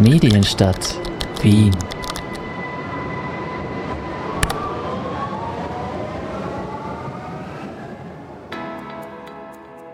Medienstadt 0.00 0.96
Wien. 1.42 1.76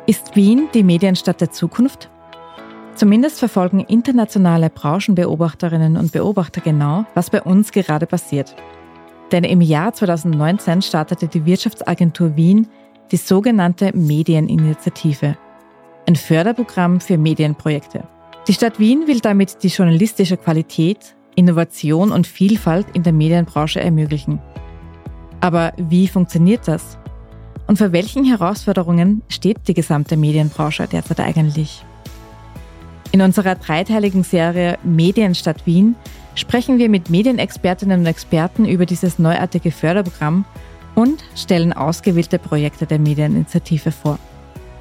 Ist 0.07 0.37
Wien 0.37 0.69
die 0.75 0.83
Medienstadt 0.83 1.41
der 1.41 1.51
Zukunft? 1.53 2.11
Zumindest 2.95 3.39
verfolgen 3.39 3.81
internationale 3.81 4.69
Branchenbeobachterinnen 4.69 5.97
und 5.97 6.13
Beobachter 6.13 6.61
genau, 6.61 7.07
was 7.15 7.31
bei 7.31 7.41
uns 7.41 7.73
gerade 7.73 8.05
passiert. 8.05 8.55
Denn 9.33 9.45
im 9.45 9.63
Jahr 9.63 9.95
2019 9.95 10.83
startete 10.83 11.29
die 11.29 11.47
Wirtschaftsagentur 11.47 12.37
Wien 12.37 12.69
die 13.11 13.17
sogenannte 13.17 13.97
Medieninitiative, 13.97 15.39
ein 16.07 16.17
Förderprogramm 16.17 17.01
für 17.01 17.17
Medienprojekte. 17.17 18.05
Die 18.47 18.53
Stadt 18.53 18.79
Wien 18.79 19.07
will 19.07 19.21
damit 19.21 19.63
die 19.63 19.69
journalistische 19.69 20.37
Qualität, 20.37 21.17
Innovation 21.35 22.13
und 22.13 22.27
Vielfalt 22.27 22.87
in 22.93 23.03
der 23.03 23.15
Medienbranche 23.15 23.81
ermöglichen. 23.81 24.39
Aber 25.41 25.73
wie 25.79 26.09
funktioniert 26.09 26.69
das? 26.69 26.99
Und 27.67 27.79
vor 27.79 27.93
welchen 27.93 28.27
Herausforderungen 28.27 29.23
steht 29.31 29.67
die 29.67 29.73
gesamte 29.73 30.19
Medienbranche 30.19 30.87
derzeit 30.87 31.21
eigentlich? 31.21 31.83
In 33.13 33.23
unserer 33.23 33.55
dreiteiligen 33.55 34.25
Serie 34.25 34.79
Medienstadt 34.83 35.65
Wien 35.65 35.97
sprechen 36.35 36.77
wir 36.77 36.91
mit 36.91 37.09
Medienexpertinnen 37.09 38.01
und 38.01 38.07
Experten 38.07 38.67
über 38.67 38.85
dieses 38.85 39.19
neuartige 39.19 39.71
Förderprogramm 39.71 40.45
und 40.95 41.25
stellen 41.35 41.73
ausgewählte 41.73 42.39
Projekte 42.39 42.85
der 42.85 42.99
Medieninitiative 42.99 43.91
vor. 43.91 44.19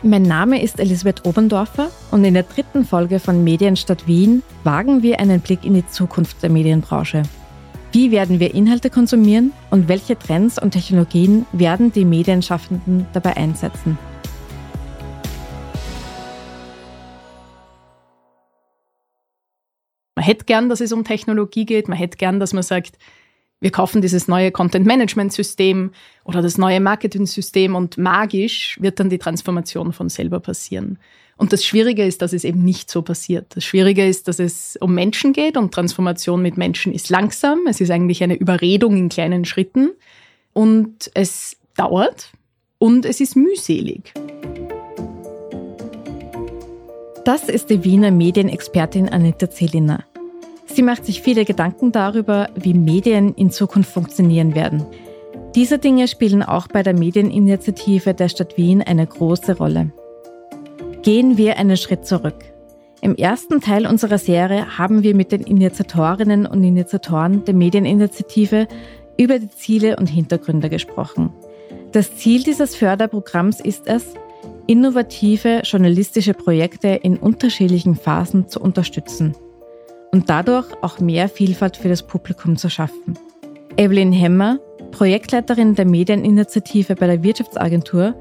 Mein 0.05 0.23
Name 0.23 0.61
ist 0.61 0.81
Elisabeth 0.81 1.25
Oberndorfer 1.25 1.89
und 2.11 2.25
in 2.25 2.33
der 2.33 2.43
dritten 2.43 2.83
Folge 2.83 3.21
von 3.21 3.41
Medienstadt 3.41 4.05
Wien 4.05 4.43
wagen 4.65 5.01
wir 5.01 5.21
einen 5.21 5.39
Blick 5.39 5.63
in 5.63 5.75
die 5.75 5.87
Zukunft 5.87 6.43
der 6.43 6.49
Medienbranche. 6.49 7.23
Wie 7.93 8.11
werden 8.11 8.41
wir 8.41 8.53
Inhalte 8.53 8.89
konsumieren 8.89 9.53
und 9.71 9.87
welche 9.87 10.19
Trends 10.19 10.61
und 10.61 10.71
Technologien 10.71 11.45
werden 11.53 11.93
die 11.93 12.03
Medienschaffenden 12.03 13.05
dabei 13.13 13.37
einsetzen? 13.37 13.97
Man 20.17 20.25
hätte 20.25 20.43
gern, 20.43 20.67
dass 20.67 20.81
es 20.81 20.91
um 20.91 21.05
Technologie 21.05 21.65
geht. 21.65 21.87
Man 21.87 21.97
hätte 21.97 22.17
gern, 22.17 22.41
dass 22.41 22.51
man 22.51 22.63
sagt, 22.63 22.97
wir 23.63 23.71
kaufen 23.71 24.01
dieses 24.01 24.27
neue 24.27 24.51
Content-Management-System 24.51 25.91
oder 26.25 26.41
das 26.41 26.57
neue 26.57 26.81
Marketing-System 26.81 27.75
und 27.75 27.97
magisch 27.97 28.77
wird 28.81 28.99
dann 28.99 29.09
die 29.09 29.19
Transformation 29.19 29.93
von 29.93 30.09
selber 30.09 30.41
passieren. 30.41 30.99
Und 31.37 31.53
das 31.53 31.63
Schwierige 31.63 32.05
ist, 32.05 32.21
dass 32.21 32.33
es 32.33 32.43
eben 32.43 32.61
nicht 32.61 32.91
so 32.91 33.01
passiert. 33.03 33.55
Das 33.55 33.63
Schwierige 33.63 34.05
ist, 34.05 34.27
dass 34.27 34.39
es 34.39 34.77
um 34.81 34.93
Menschen 34.93 35.31
geht 35.31 35.55
und 35.55 35.73
Transformation 35.73 36.41
mit 36.41 36.57
Menschen 36.57 36.93
ist 36.93 37.09
langsam. 37.09 37.61
Es 37.65 37.79
ist 37.79 37.89
eigentlich 37.89 38.21
eine 38.21 38.35
Überredung 38.35 38.97
in 38.97 39.07
kleinen 39.07 39.45
Schritten 39.45 39.91
und 40.51 41.09
es 41.13 41.55
dauert 41.77 42.33
und 42.79 43.05
es 43.05 43.21
ist 43.21 43.37
mühselig. 43.37 44.13
Das 47.23 47.47
ist 47.47 47.69
die 47.69 47.85
Wiener 47.85 48.11
Medienexpertin 48.11 49.07
Anita 49.07 49.49
Zeliner. 49.49 50.03
Sie 50.73 50.81
macht 50.81 51.05
sich 51.05 51.21
viele 51.21 51.45
Gedanken 51.45 51.91
darüber, 51.91 52.49
wie 52.55 52.73
Medien 52.73 53.35
in 53.35 53.51
Zukunft 53.51 53.91
funktionieren 53.91 54.55
werden. 54.55 54.83
Diese 55.53 55.77
Dinge 55.77 56.07
spielen 56.07 56.41
auch 56.41 56.67
bei 56.67 56.81
der 56.81 56.97
Medieninitiative 56.97 58.15
der 58.15 58.27
Stadt 58.27 58.57
Wien 58.57 58.81
eine 58.81 59.05
große 59.05 59.57
Rolle. 59.57 59.91
Gehen 61.03 61.37
wir 61.37 61.57
einen 61.57 61.77
Schritt 61.77 62.07
zurück. 62.07 62.43
Im 63.01 63.15
ersten 63.15 63.61
Teil 63.61 63.85
unserer 63.85 64.17
Serie 64.17 64.79
haben 64.79 65.03
wir 65.03 65.13
mit 65.13 65.31
den 65.31 65.41
Initiatorinnen 65.41 66.47
und 66.47 66.63
Initiatoren 66.63 67.45
der 67.45 67.53
Medieninitiative 67.53 68.67
über 69.19 69.37
die 69.37 69.49
Ziele 69.49 69.97
und 69.97 70.07
Hintergründe 70.07 70.69
gesprochen. 70.69 71.31
Das 71.91 72.15
Ziel 72.15 72.41
dieses 72.41 72.75
Förderprogramms 72.75 73.59
ist 73.59 73.85
es, 73.85 74.15
innovative 74.65 75.61
journalistische 75.63 76.33
Projekte 76.33 76.87
in 76.87 77.17
unterschiedlichen 77.17 77.95
Phasen 77.95 78.47
zu 78.49 78.59
unterstützen 78.59 79.35
und 80.13 80.29
dadurch 80.29 80.67
auch 80.81 80.99
mehr 80.99 81.27
Vielfalt 81.27 81.75
für 81.75 81.89
das 81.89 82.03
Publikum 82.03 82.55
zu 82.55 82.69
schaffen. 82.69 83.17
Evelyn 83.77 84.13
Hemmer, 84.13 84.59
Projektleiterin 84.91 85.73
der 85.73 85.85
Medieninitiative 85.85 86.95
bei 86.95 87.07
der 87.07 87.23
Wirtschaftsagentur, 87.23 88.13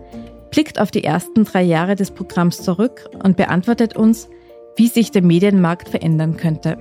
blickt 0.51 0.81
auf 0.81 0.91
die 0.91 1.05
ersten 1.05 1.45
drei 1.45 1.63
Jahre 1.63 1.95
des 1.95 2.11
Programms 2.11 2.63
zurück 2.63 3.09
und 3.23 3.37
beantwortet 3.37 3.95
uns, 3.95 4.29
wie 4.77 4.89
sich 4.89 5.11
der 5.11 5.23
Medienmarkt 5.23 5.91
verändern 5.91 6.39
könnte. 6.39 6.79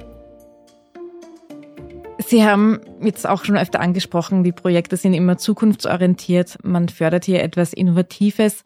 Sie 2.25 2.45
haben 2.45 2.79
jetzt 3.01 3.27
auch 3.27 3.43
schon 3.43 3.57
öfter 3.57 3.81
angesprochen, 3.81 4.45
die 4.45 4.53
Projekte 4.53 4.95
sind 4.95 5.13
immer 5.13 5.37
zukunftsorientiert. 5.37 6.59
Man 6.63 6.87
fördert 6.87 7.25
hier 7.25 7.43
etwas 7.43 7.73
Innovatives. 7.73 8.63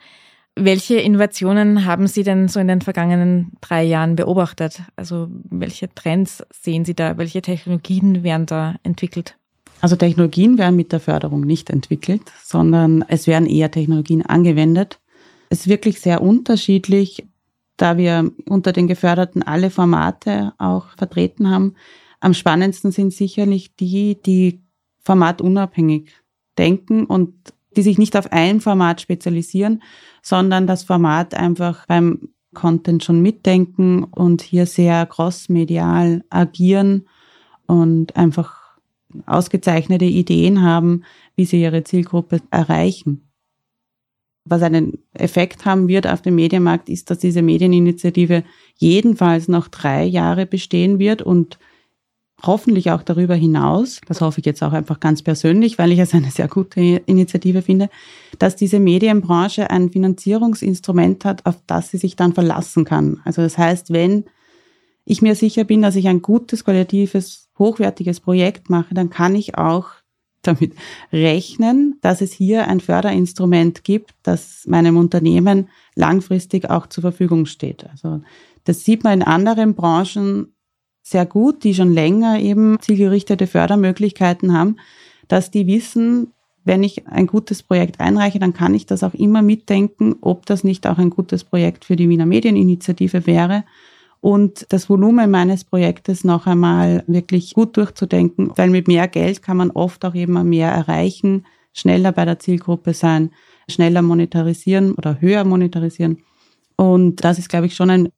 Welche 0.57 0.95
Innovationen 0.95 1.85
haben 1.85 2.07
Sie 2.07 2.23
denn 2.23 2.47
so 2.47 2.61
in 2.61 2.69
den 2.69 2.79
vergangenen 2.79 3.51
drei 3.59 3.83
Jahren 3.83 4.15
beobachtet? 4.15 4.83
Also 4.95 5.27
welche 5.49 5.93
Trends 5.93 6.43
sehen 6.53 6.85
Sie 6.85 6.93
da? 6.93 7.17
Welche 7.17 7.41
Technologien 7.41 8.23
werden 8.23 8.45
da 8.45 8.75
entwickelt? 8.83 9.37
Also 9.81 9.97
Technologien 9.97 10.57
werden 10.57 10.77
mit 10.77 10.93
der 10.93 11.01
Förderung 11.01 11.41
nicht 11.41 11.69
entwickelt, 11.69 12.21
sondern 12.41 13.03
es 13.09 13.27
werden 13.27 13.47
eher 13.47 13.69
Technologien 13.69 14.25
angewendet. 14.25 15.01
Es 15.49 15.61
ist 15.61 15.67
wirklich 15.67 15.99
sehr 15.99 16.21
unterschiedlich, 16.21 17.27
da 17.75 17.97
wir 17.97 18.31
unter 18.47 18.71
den 18.71 18.87
Geförderten 18.87 19.43
alle 19.43 19.69
Formate 19.69 20.53
auch 20.57 20.87
vertreten 20.97 21.49
haben. 21.49 21.75
Am 22.21 22.33
spannendsten 22.33 22.91
sind 22.91 23.13
sicherlich 23.13 23.75
die, 23.75 24.21
die 24.21 24.61
formatunabhängig 25.01 26.13
denken 26.57 27.05
und 27.05 27.33
die 27.75 27.81
sich 27.81 27.97
nicht 27.97 28.15
auf 28.17 28.31
ein 28.31 28.61
Format 28.61 29.01
spezialisieren, 29.01 29.81
sondern 30.21 30.67
das 30.67 30.83
Format 30.83 31.33
einfach 31.33 31.85
beim 31.87 32.29
Content 32.53 33.03
schon 33.03 33.21
mitdenken 33.21 34.03
und 34.03 34.41
hier 34.41 34.65
sehr 34.65 35.05
crossmedial 35.05 36.23
agieren 36.29 37.07
und 37.67 38.15
einfach 38.15 38.65
ausgezeichnete 39.25 40.05
Ideen 40.05 40.61
haben, 40.61 41.03
wie 41.35 41.45
sie 41.45 41.61
ihre 41.61 41.83
Zielgruppe 41.83 42.41
erreichen. 42.49 43.29
Was 44.45 44.61
einen 44.61 44.99
Effekt 45.13 45.65
haben 45.65 45.87
wird 45.87 46.07
auf 46.07 46.21
dem 46.21 46.35
Medienmarkt, 46.35 46.89
ist, 46.89 47.09
dass 47.09 47.19
diese 47.19 47.41
Medieninitiative 47.41 48.43
jedenfalls 48.75 49.47
noch 49.47 49.67
drei 49.67 50.03
Jahre 50.03 50.45
bestehen 50.45 50.99
wird 50.99 51.21
und 51.21 51.57
hoffentlich 52.47 52.91
auch 52.91 53.03
darüber 53.03 53.35
hinaus, 53.35 54.01
das 54.07 54.21
hoffe 54.21 54.39
ich 54.39 54.45
jetzt 54.45 54.63
auch 54.63 54.73
einfach 54.73 54.99
ganz 54.99 55.21
persönlich, 55.21 55.77
weil 55.77 55.91
ich 55.91 55.99
es 55.99 56.13
eine 56.13 56.31
sehr 56.31 56.47
gute 56.47 56.79
Initiative 56.79 57.61
finde, 57.61 57.89
dass 58.39 58.55
diese 58.55 58.79
Medienbranche 58.79 59.69
ein 59.69 59.89
Finanzierungsinstrument 59.89 61.25
hat, 61.25 61.45
auf 61.45 61.57
das 61.67 61.91
sie 61.91 61.97
sich 61.97 62.15
dann 62.15 62.33
verlassen 62.33 62.85
kann. 62.85 63.21
Also 63.23 63.41
das 63.41 63.57
heißt, 63.57 63.91
wenn 63.91 64.25
ich 65.05 65.21
mir 65.21 65.35
sicher 65.35 65.63
bin, 65.63 65.81
dass 65.81 65.95
ich 65.95 66.07
ein 66.07 66.21
gutes, 66.21 66.65
qualitatives, 66.65 67.49
hochwertiges 67.57 68.19
Projekt 68.19 68.69
mache, 68.69 68.93
dann 68.93 69.09
kann 69.09 69.35
ich 69.35 69.57
auch 69.57 69.87
damit 70.41 70.73
rechnen, 71.11 71.97
dass 72.01 72.21
es 72.21 72.31
hier 72.31 72.67
ein 72.67 72.79
Förderinstrument 72.79 73.83
gibt, 73.83 74.13
das 74.23 74.63
meinem 74.67 74.97
Unternehmen 74.97 75.69
langfristig 75.95 76.69
auch 76.69 76.87
zur 76.87 77.01
Verfügung 77.01 77.45
steht. 77.45 77.87
Also 77.89 78.21
das 78.65 78.83
sieht 78.83 79.03
man 79.03 79.21
in 79.21 79.27
anderen 79.27 79.75
Branchen 79.75 80.54
sehr 81.05 81.27
gut, 81.27 81.63
die 81.63 81.75
schon 81.75 81.93
länger 81.93 82.39
eben 82.39 82.79
zielgerichtete 82.81 83.45
Fördermöglichkeiten 83.45 84.57
haben, 84.57 84.77
dass 85.27 85.51
die 85.51 85.67
wissen, 85.67 86.33
wenn 86.63 86.81
ich 86.81 87.07
ein 87.07 87.27
gutes 87.27 87.61
Projekt 87.61 87.99
einreiche, 87.99 88.39
dann 88.39 88.53
kann 88.53 88.73
ich 88.73 88.87
das 88.87 89.03
auch 89.03 89.13
immer 89.13 89.43
mitdenken, 89.43 90.15
ob 90.21 90.47
das 90.47 90.63
nicht 90.63 90.87
auch 90.87 90.97
ein 90.97 91.11
gutes 91.11 91.43
Projekt 91.43 91.85
für 91.85 91.95
die 91.95 92.09
Wiener 92.09 92.25
Medieninitiative 92.25 93.27
wäre 93.27 93.63
und 94.19 94.65
das 94.69 94.89
Volumen 94.89 95.29
meines 95.29 95.63
Projektes 95.63 96.23
noch 96.23 96.47
einmal 96.47 97.03
wirklich 97.05 97.53
gut 97.53 97.77
durchzudenken, 97.77 98.51
weil 98.55 98.71
mit 98.71 98.87
mehr 98.87 99.07
Geld 99.07 99.43
kann 99.43 99.57
man 99.57 99.69
oft 99.69 100.03
auch 100.05 100.15
eben 100.15 100.49
mehr 100.49 100.71
erreichen, 100.71 101.45
schneller 101.71 102.13
bei 102.13 102.25
der 102.25 102.39
Zielgruppe 102.39 102.95
sein, 102.95 103.29
schneller 103.69 104.01
monetarisieren 104.01 104.95
oder 104.95 105.21
höher 105.21 105.43
monetarisieren. 105.43 106.23
Und 106.77 107.23
das 107.23 107.37
ist, 107.37 107.49
glaube 107.49 107.67
ich, 107.67 107.75
schon 107.75 107.91
ein 107.91 108.09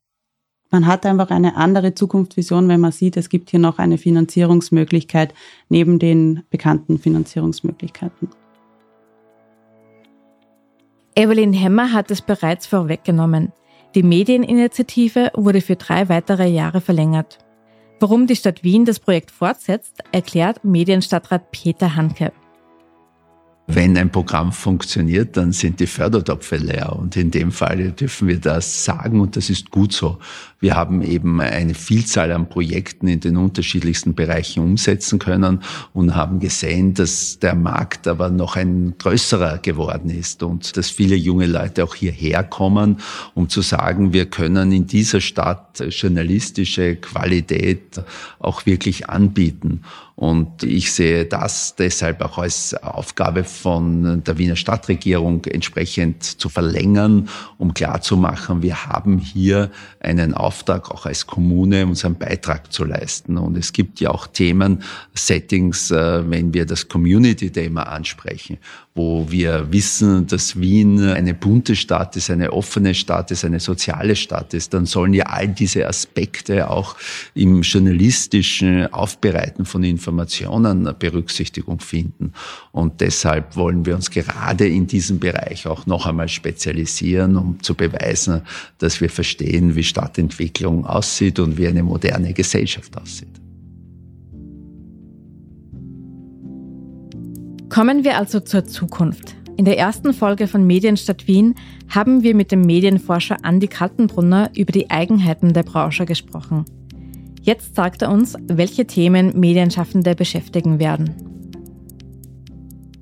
man 0.69 0.86
hat 0.86 1.06
einfach 1.06 1.30
eine 1.30 1.56
andere 1.56 1.94
Zukunftsvision, 1.96 2.68
wenn 2.68 2.80
man 2.81 2.92
sieht, 2.92 3.18
es 3.18 3.30
gibt 3.30 3.50
hier 3.50 3.60
noch 3.60 3.80
eine 3.80 3.98
Finanzierungsmöglichkeit 3.98 5.34
neben 5.69 6.00
den 6.00 6.44
bekannten 6.50 7.00
Finanzierungsmöglichkeiten. 7.00 8.30
Evelyn 11.16 11.54
Hemmer 11.54 11.94
hat 11.94 12.12
es 12.12 12.22
bereits 12.22 12.68
vorweggenommen. 12.68 13.52
Die 13.96 14.04
Medieninitiative 14.04 15.31
wurde 15.34 15.62
für 15.62 15.75
drei 15.75 16.10
weitere 16.10 16.48
Jahre 16.48 16.81
verlängert. 16.81 17.40
Warum 18.00 18.28
die 18.28 18.36
Stadt 18.36 18.63
Wien 18.63 18.86
das 18.86 19.00
Projekt 19.00 19.31
fortsetzt, 19.31 20.04
erklärt 20.12 20.63
Medienstadtrat 20.63 21.50
Peter 21.52 21.96
Hanke. 21.96 22.31
Wenn 23.69 23.98
ein 23.98 24.10
Programm 24.10 24.54
funktioniert, 24.54 25.36
dann 25.36 25.52
sind 25.52 25.81
die 25.81 25.88
Fördertöpfe 25.88 26.56
leer. 26.56 26.96
Und 26.98 27.18
in 27.18 27.31
dem 27.31 27.52
Fall 27.52 27.92
dürfen 27.92 28.30
wir 28.30 28.40
das 28.40 28.86
sagen 28.86 29.19
und 29.19 29.36
das 29.36 29.50
ist 29.50 29.72
gut 29.72 29.92
so. 29.92 30.19
Wir 30.62 30.75
haben 30.75 31.02
eben 31.02 31.42
eine 31.42 31.74
Vielzahl 31.75 32.31
an 32.31 32.48
Projekten 32.48 33.10
in 33.10 33.19
den 33.19 33.36
unterschiedlichsten 33.36 34.16
Bereichen 34.16 34.64
umsetzen 34.64 35.19
können 35.19 35.62
und 35.94 36.16
haben 36.16 36.40
gesehen, 36.40 36.94
dass 36.94 37.40
der 37.40 37.56
Markt 37.56 38.08
aber 38.08 38.30
noch 38.30 38.56
ein 38.56 38.96
größerer 38.98 39.58
geworden 39.58 40.10
ist 40.10 40.44
und 40.44 40.78
dass 40.78 40.90
viele 40.90 41.16
junge 41.18 41.46
Leute 41.46 41.84
auch 41.84 41.94
hierher 41.94 42.44
kommen, 42.44 43.02
um 43.36 43.50
zu 43.50 43.62
sagen, 43.62 44.13
wir 44.13 44.28
können 44.28 44.72
in 44.72 44.88
dieser 44.88 45.20
Stadt 45.20 45.84
journalistische 45.90 46.96
Qualität 46.96 48.02
auch 48.40 48.66
wirklich 48.66 49.10
anbieten. 49.10 49.81
Und 50.19 50.64
ich 50.64 50.92
sehe 50.94 51.25
das 51.25 51.75
deshalb 51.75 52.24
auch 52.24 52.40
als 52.40 52.74
Aufgabe 52.74 53.44
von 53.44 54.24
der 54.24 54.40
Wiener 54.40 54.56
Stadtregierung 54.56 55.46
entsprechend 55.46 56.24
zu 56.24 56.50
verlängern, 56.50 57.30
um 57.60 57.75
klarzumachen, 57.75 58.64
wir 58.64 58.88
haben 58.88 59.19
hier 59.19 59.69
einen 60.00 60.34
Auftrag 60.34 60.90
auch 60.90 61.06
als 61.06 61.28
Kommune, 61.28 61.86
unseren 61.86 62.16
Beitrag 62.16 62.74
zu 62.74 62.84
leisten. 62.84 63.38
Und 63.38 63.58
es 63.58 63.74
gibt 63.74 64.00
ja 64.00 64.10
auch 64.10 64.25
Themen, 64.25 64.81
Settings, 65.14 65.92
äh, 65.92 66.28
wenn 66.28 66.52
wir 66.52 66.66
das 66.66 66.88
Community-Thema 66.88 67.84
ansprechen, 67.84 68.58
wo 68.96 69.30
wir 69.30 69.72
wissen, 69.72 70.25
dass 70.25 70.60
Wien 70.60 71.00
eine 71.00 71.36
bunte 71.36 71.75
Stadt 71.75 72.16
ist, 72.16 72.31
eine 72.31 72.52
offene 72.54 72.96
Stadt 72.96 73.30
ist, 73.30 73.46
eine 73.46 73.60
soziale 73.60 74.16
Stadt 74.16 74.56
ist, 74.56 74.74
dann 74.74 74.88
sollen 74.88 75.13
ja 75.13 75.25
all 75.25 75.48
diese 75.48 75.88
Aspekte 75.88 76.72
auch 76.72 76.96
im 77.36 77.62
journalistischen 77.62 78.92
Aufbereiten 78.92 79.66
von 79.66 79.84
Informationen 79.84 80.06
Berücksichtigung 80.94 81.80
finden. 81.80 82.33
Und 82.71 83.01
deshalb 83.01 83.56
wollen 83.56 83.86
wir 83.86 83.95
uns 83.95 84.09
gerade 84.12 84.68
in 84.68 84.88
diesem 84.88 85.19
Bereich 85.19 85.68
auch 85.68 85.86
noch 85.86 86.06
einmal 86.06 86.30
spezialisieren, 86.30 87.36
um 87.36 87.62
zu 87.62 87.75
beweisen, 87.75 88.42
dass 88.77 89.01
wir 89.01 89.09
verstehen, 89.09 89.75
wie 89.75 89.83
Stadtentwicklung 89.83 90.86
aussieht 90.86 91.39
und 91.39 91.57
wie 91.57 91.68
eine 91.68 91.83
moderne 91.83 92.33
Gesellschaft 92.33 92.98
aussieht. 92.98 93.30
Kommen 97.69 98.03
wir 98.03 98.18
also 98.18 98.39
zur 98.39 98.65
Zukunft. 98.65 99.36
In 99.57 99.65
der 99.65 99.77
ersten 99.77 100.13
Folge 100.13 100.48
von 100.48 100.65
Medienstadt 100.68 101.27
Wien 101.27 101.56
haben 101.89 102.21
wir 102.21 102.36
mit 102.36 102.51
dem 102.51 102.62
Medienforscher 102.62 103.38
Andi 103.44 103.68
Kaltenbrunner 103.68 104.51
über 104.56 104.71
die 104.71 104.89
Eigenheiten 104.89 105.53
der 105.53 105.63
Branche 105.63 106.06
gesprochen. 106.06 106.65
Jetzt 107.48 107.76
sagt 107.76 108.02
er 108.02 108.12
uns, 108.12 108.36
welche 108.44 108.86
Themen 108.86 109.40
Medienschaffende 109.40 110.16
beschäftigen 110.16 110.80
werden. 110.80 111.16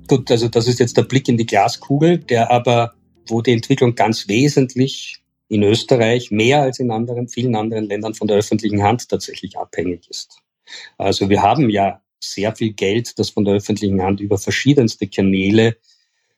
Gut, 0.06 0.30
also 0.30 0.46
das 0.46 0.68
ist 0.68 0.78
jetzt 0.78 0.96
der 0.96 1.02
Blick 1.02 1.28
in 1.28 1.36
die 1.36 1.46
Glaskugel, 1.46 2.18
der 2.18 2.52
aber, 2.52 2.94
wo 3.26 3.42
die 3.42 3.50
Entwicklung 3.50 3.96
ganz 3.96 4.28
wesentlich 4.28 5.16
in 5.48 5.64
Österreich 5.64 6.30
mehr 6.30 6.62
als 6.62 6.78
in 6.78 6.92
anderen, 6.92 7.26
vielen 7.26 7.56
anderen 7.56 7.86
Ländern 7.86 8.14
von 8.14 8.28
der 8.28 8.36
öffentlichen 8.36 8.84
Hand 8.84 9.08
tatsächlich 9.08 9.58
abhängig 9.58 10.08
ist. 10.08 10.38
Also 10.96 11.28
wir 11.28 11.42
haben 11.42 11.68
ja 11.68 12.00
sehr 12.20 12.54
viel 12.54 12.72
Geld, 12.72 13.18
das 13.18 13.30
von 13.30 13.44
der 13.44 13.54
öffentlichen 13.54 14.00
Hand 14.00 14.20
über 14.20 14.38
verschiedenste 14.38 15.08
Kanäle 15.08 15.76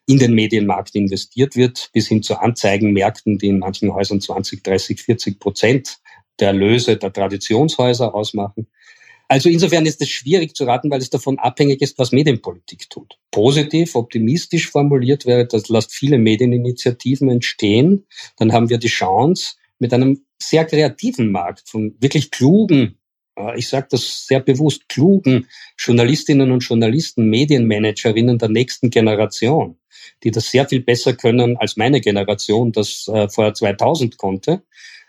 in 0.07 0.19
den 0.19 0.33
Medienmarkt 0.33 0.95
investiert 0.95 1.57
wird, 1.57 1.91
bis 1.93 2.09
hin 2.09 2.23
zu 2.23 2.39
Anzeigenmärkten, 2.39 3.37
die 3.37 3.49
in 3.49 3.59
manchen 3.59 3.93
Häusern 3.93 4.23
20, 4.23 4.65
30, 4.65 5.03
40 5.03 5.39
Prozent 5.39 5.99
der 6.41 6.49
Erlöse 6.49 6.97
der 6.97 7.13
Traditionshäuser 7.13 8.15
ausmachen. 8.15 8.67
Also 9.29 9.51
insofern 9.51 9.85
ist 9.85 10.01
es 10.01 10.09
schwierig 10.09 10.57
zu 10.57 10.65
raten, 10.65 10.91
weil 10.91 11.01
es 11.01 11.11
davon 11.11 11.39
abhängig 11.39 11.83
ist, 11.83 11.99
was 11.99 12.13
Medienpolitik 12.13 12.89
tut. 12.89 13.19
Positiv, 13.31 13.95
optimistisch 13.95 14.71
formuliert 14.71 15.27
wäre, 15.27 15.47
das 15.47 15.69
lasst 15.69 15.93
viele 15.93 16.19
Medieninitiativen 16.19 17.29
entstehen. 17.29 18.07
Dann 18.39 18.53
haben 18.53 18.71
wir 18.71 18.79
die 18.79 18.89
Chance, 18.89 19.57
mit 19.79 19.93
einem 19.93 20.25
sehr 20.39 20.65
kreativen 20.65 21.31
Markt 21.31 21.69
von 21.69 21.95
wirklich 22.01 22.31
klugen 22.31 22.99
äh, 23.39 23.59
ich 23.59 23.69
sage 23.69 23.89
das 23.91 24.27
sehr 24.27 24.41
bewusst, 24.41 24.89
klugen 24.89 25.47
Journalistinnen 25.79 26.51
und 26.51 26.61
Journalisten, 26.61 27.29
Medienmanagerinnen 27.29 28.39
der 28.39 28.49
nächsten 28.49 28.91
Generation, 28.91 29.77
die 30.25 30.31
das 30.31 30.51
sehr 30.51 30.67
viel 30.67 30.81
besser 30.81 31.15
können 31.15 31.57
als 31.57 31.77
meine 31.77 32.01
Generation 32.01 32.73
das 32.73 33.09
äh, 33.09 33.29
vor 33.29 33.55
2000 33.55 34.19
konnte. 34.19 34.63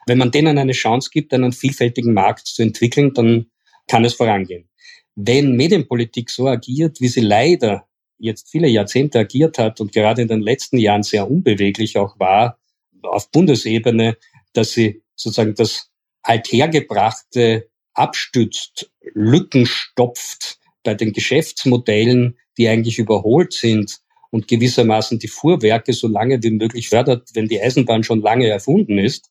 Wenn 0.10 0.18
man 0.18 0.32
denen 0.32 0.58
eine 0.58 0.72
Chance 0.72 1.12
gibt, 1.14 1.36
einen 1.36 1.52
vielfältigen 1.52 2.16
Markt 2.16 2.48
zu 2.48 2.64
entwickeln, 2.64 3.14
dann 3.14 3.46
kann 3.88 4.04
es 4.06 4.16
vorangehen. 4.16 4.68
Wenn 5.14 5.56
Medienpolitik 5.56 6.32
so 6.32 6.48
agiert, 6.48 7.00
wie 7.00 7.10
sie 7.10 7.22
leider 7.22 7.88
jetzt 8.18 8.50
viele 8.50 8.68
Jahrzehnte 8.68 9.20
agiert 9.20 9.60
hat 9.60 9.80
und 9.80 9.92
gerade 9.92 10.24
in 10.24 10.28
den 10.28 10.42
letzten 10.42 10.80
Jahren 10.80 11.04
sehr 11.04 11.30
unbeweglich 11.30 11.96
auch 11.96 12.20
war, 12.20 12.58
auf 13.04 13.30
Bundesebene, 13.30 14.18
dass 14.54 14.72
sie 14.72 15.04
sozusagen 15.14 15.54
das 15.54 15.92
althergebrachte 16.24 17.70
abstützt, 17.94 18.92
Lücken 19.14 19.68
stopft 19.68 20.58
bei 20.82 20.96
den 20.96 21.14
Geschäftsmodellen, 21.14 22.36
die 22.58 22.68
eigentlich 22.68 22.98
überholt 22.98 23.54
sind 23.54 24.00
und 24.32 24.48
gewissermaßen 24.48 25.20
die 25.20 25.28
Fuhrwerke 25.28 25.94
so 25.94 26.08
lange 26.08 26.42
wie 26.42 26.50
möglich 26.50 26.90
fördert, 26.90 27.30
wenn 27.36 27.48
die 27.48 27.62
Eisenbahn 27.62 28.04
schon 28.04 28.22
lange 28.22 28.48
erfunden 28.48 28.98
ist, 28.98 29.30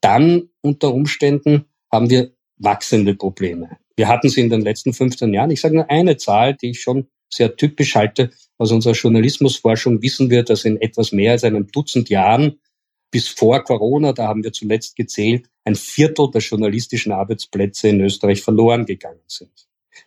dann 0.00 0.48
unter 0.62 0.92
Umständen 0.92 1.66
haben 1.90 2.10
wir 2.10 2.32
wachsende 2.56 3.14
Probleme. 3.14 3.78
Wir 3.96 4.08
hatten 4.08 4.28
sie 4.28 4.40
in 4.40 4.50
den 4.50 4.62
letzten 4.62 4.92
15 4.92 5.32
Jahren. 5.34 5.50
Ich 5.50 5.60
sage 5.60 5.74
nur 5.74 5.90
eine 5.90 6.16
Zahl, 6.16 6.54
die 6.54 6.70
ich 6.70 6.80
schon 6.80 7.08
sehr 7.28 7.56
typisch 7.56 7.94
halte. 7.94 8.30
Aus 8.58 8.72
unserer 8.72 8.94
Journalismusforschung 8.94 10.02
wissen 10.02 10.30
wir, 10.30 10.42
dass 10.42 10.64
in 10.64 10.80
etwas 10.80 11.12
mehr 11.12 11.32
als 11.32 11.44
einem 11.44 11.66
Dutzend 11.68 12.08
Jahren 12.08 12.60
bis 13.10 13.28
vor 13.28 13.64
Corona, 13.64 14.12
da 14.12 14.28
haben 14.28 14.44
wir 14.44 14.52
zuletzt 14.52 14.96
gezählt, 14.96 15.48
ein 15.64 15.74
Viertel 15.74 16.30
der 16.30 16.40
journalistischen 16.40 17.12
Arbeitsplätze 17.12 17.88
in 17.88 18.00
Österreich 18.00 18.42
verloren 18.42 18.86
gegangen 18.86 19.20
sind. 19.26 19.50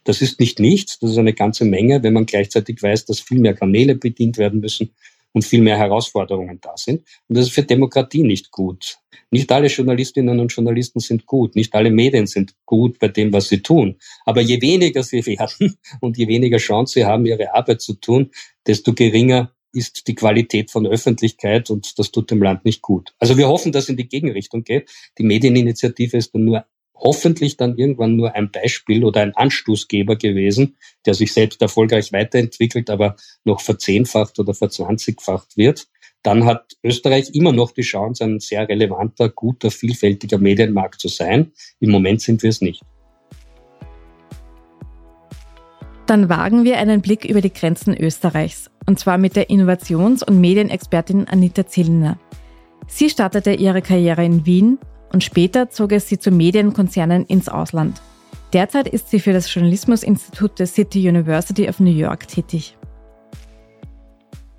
Das 0.06 0.22
ist 0.22 0.40
nicht 0.40 0.60
nichts, 0.60 1.00
das 1.00 1.12
ist 1.12 1.18
eine 1.18 1.34
ganze 1.34 1.66
Menge, 1.66 2.02
wenn 2.04 2.14
man 2.14 2.26
gleichzeitig 2.26 2.82
weiß, 2.82 3.06
dass 3.06 3.20
viel 3.20 3.40
mehr 3.40 3.54
Kanäle 3.54 3.96
bedient 3.96 4.38
werden 4.38 4.60
müssen 4.60 4.94
und 5.34 5.44
viel 5.44 5.62
mehr 5.62 5.78
Herausforderungen 5.78 6.60
da 6.62 6.78
sind. 6.78 7.04
Und 7.28 7.38
das 7.38 7.48
ist 7.48 7.54
für 7.54 7.64
Demokratie 7.64 8.24
nicht 8.24 8.52
gut. 8.52 8.98
Nicht 9.32 9.52
alle 9.52 9.68
Journalistinnen 9.68 10.40
und 10.40 10.54
Journalisten 10.54 11.00
sind 11.00 11.26
gut, 11.26 11.56
nicht 11.56 11.74
alle 11.74 11.92
Medien 11.92 12.28
sind 12.28 12.54
gut 12.66 13.00
bei 13.00 13.08
dem, 13.08 13.34
was 13.34 13.50
sie 13.50 13.62
tun. 13.62 13.98
Aber 14.26 14.42
je 14.42 14.62
weniger 14.62 15.04
sie 15.04 15.26
werden 15.26 15.78
und 16.00 16.18
je 16.18 16.28
weniger 16.28 16.58
Chance 16.58 16.94
sie 16.94 17.06
haben, 17.06 17.26
ihre 17.26 17.54
Arbeit 17.54 17.82
zu 17.82 17.94
tun, 17.94 18.32
desto 18.66 18.94
geringer 18.94 19.52
ist 19.74 20.08
die 20.08 20.16
Qualität 20.16 20.70
von 20.70 20.86
Öffentlichkeit 20.86 21.72
und 21.72 21.98
das 21.98 22.12
tut 22.12 22.30
dem 22.30 22.44
Land 22.44 22.64
nicht 22.64 22.82
gut. 22.82 23.16
Also 23.18 23.38
wir 23.38 23.48
hoffen, 23.48 23.72
dass 23.72 23.86
es 23.86 23.90
in 23.90 23.98
die 23.98 24.08
Gegenrichtung 24.08 24.64
geht. 24.64 24.92
Die 25.18 25.24
Medieninitiative 25.24 26.18
ist 26.18 26.34
dann 26.36 26.46
nur 26.46 26.66
hoffentlich 27.04 27.58
dann 27.58 27.78
irgendwann 27.78 28.16
nur 28.16 28.34
ein 28.34 28.50
Beispiel 28.50 29.04
oder 29.04 29.22
ein 29.22 29.36
Anstoßgeber 29.36 30.16
gewesen, 30.16 30.78
der 31.06 31.14
sich 31.14 31.34
selbst 31.34 31.62
erfolgreich 31.62 32.14
weiterentwickelt, 32.14 32.90
aber 32.90 33.18
noch 33.44 33.62
verzehnfacht 33.62 34.40
oder 34.40 34.54
verzwanzigfacht 34.54 35.58
wird. 35.58 35.88
Dann 36.24 36.46
hat 36.46 36.78
Österreich 36.82 37.32
immer 37.34 37.52
noch 37.52 37.72
die 37.72 37.82
Chance, 37.82 38.24
ein 38.24 38.40
sehr 38.40 38.68
relevanter, 38.70 39.28
guter, 39.28 39.70
vielfältiger 39.70 40.38
Medienmarkt 40.38 41.02
zu 41.02 41.10
sein. 41.10 41.52
Im 41.82 41.92
Moment 41.92 42.22
sind 42.22 42.42
wir 42.42 42.50
es 42.50 42.62
nicht. 42.62 42.82
Dann 46.06 46.30
wagen 46.30 46.64
wir 46.64 46.78
einen 46.78 47.02
Blick 47.02 47.26
über 47.26 47.42
die 47.42 47.52
Grenzen 47.52 47.96
Österreichs, 47.98 48.70
und 48.86 49.00
zwar 49.00 49.18
mit 49.18 49.36
der 49.36 49.50
Innovations- 49.50 50.24
und 50.24 50.40
Medienexpertin 50.40 51.28
Anita 51.28 51.66
Zillner. 51.68 52.18
Sie 52.88 53.10
startete 53.10 53.54
ihre 53.54 53.82
Karriere 53.82 54.24
in 54.24 54.46
Wien 54.46 54.80
und 55.14 55.24
später 55.24 55.70
zog 55.70 55.94
es 55.94 56.10
sie 56.10 56.20
zu 56.20 56.32
Medienkonzernen 56.32 57.26
ins 57.26 57.48
Ausland. 57.48 58.02
Derzeit 58.52 58.88
ist 58.88 59.10
sie 59.10 59.20
für 59.20 59.32
das 59.32 59.52
Journalismusinstitut 59.54 60.60
der 60.60 60.68
City 60.68 61.08
University 61.08 61.70
of 61.70 61.80
New 61.80 61.90
York 61.90 62.28
tätig. 62.28 62.76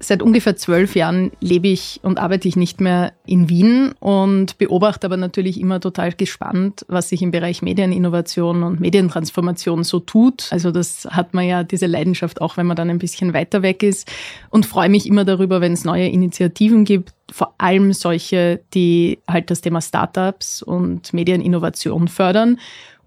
Seit 0.06 0.22
ungefähr 0.22 0.54
zwölf 0.54 0.96
Jahren 0.96 1.32
lebe 1.40 1.68
ich 1.68 1.98
und 2.02 2.18
arbeite 2.18 2.46
ich 2.46 2.56
nicht 2.56 2.78
mehr 2.78 3.14
in 3.24 3.48
Wien 3.48 3.94
und 4.00 4.58
beobachte 4.58 5.06
aber 5.06 5.16
natürlich 5.16 5.58
immer 5.58 5.80
total 5.80 6.12
gespannt, 6.12 6.84
was 6.88 7.08
sich 7.08 7.22
im 7.22 7.30
Bereich 7.30 7.62
Medieninnovation 7.62 8.64
und 8.64 8.80
Medientransformation 8.80 9.82
so 9.82 10.00
tut. 10.00 10.48
Also 10.50 10.70
das 10.72 11.08
hat 11.10 11.32
man 11.32 11.46
ja 11.46 11.64
diese 11.64 11.86
Leidenschaft 11.86 12.42
auch, 12.42 12.58
wenn 12.58 12.66
man 12.66 12.76
dann 12.76 12.90
ein 12.90 12.98
bisschen 12.98 13.32
weiter 13.32 13.62
weg 13.62 13.82
ist 13.82 14.12
und 14.50 14.66
freue 14.66 14.90
mich 14.90 15.06
immer 15.06 15.24
darüber, 15.24 15.62
wenn 15.62 15.72
es 15.72 15.86
neue 15.86 16.08
Initiativen 16.08 16.84
gibt, 16.84 17.14
vor 17.32 17.54
allem 17.56 17.94
solche, 17.94 18.60
die 18.74 19.20
halt 19.26 19.50
das 19.50 19.62
Thema 19.62 19.80
Startups 19.80 20.62
und 20.62 21.14
Medieninnovation 21.14 22.08
fördern. 22.08 22.58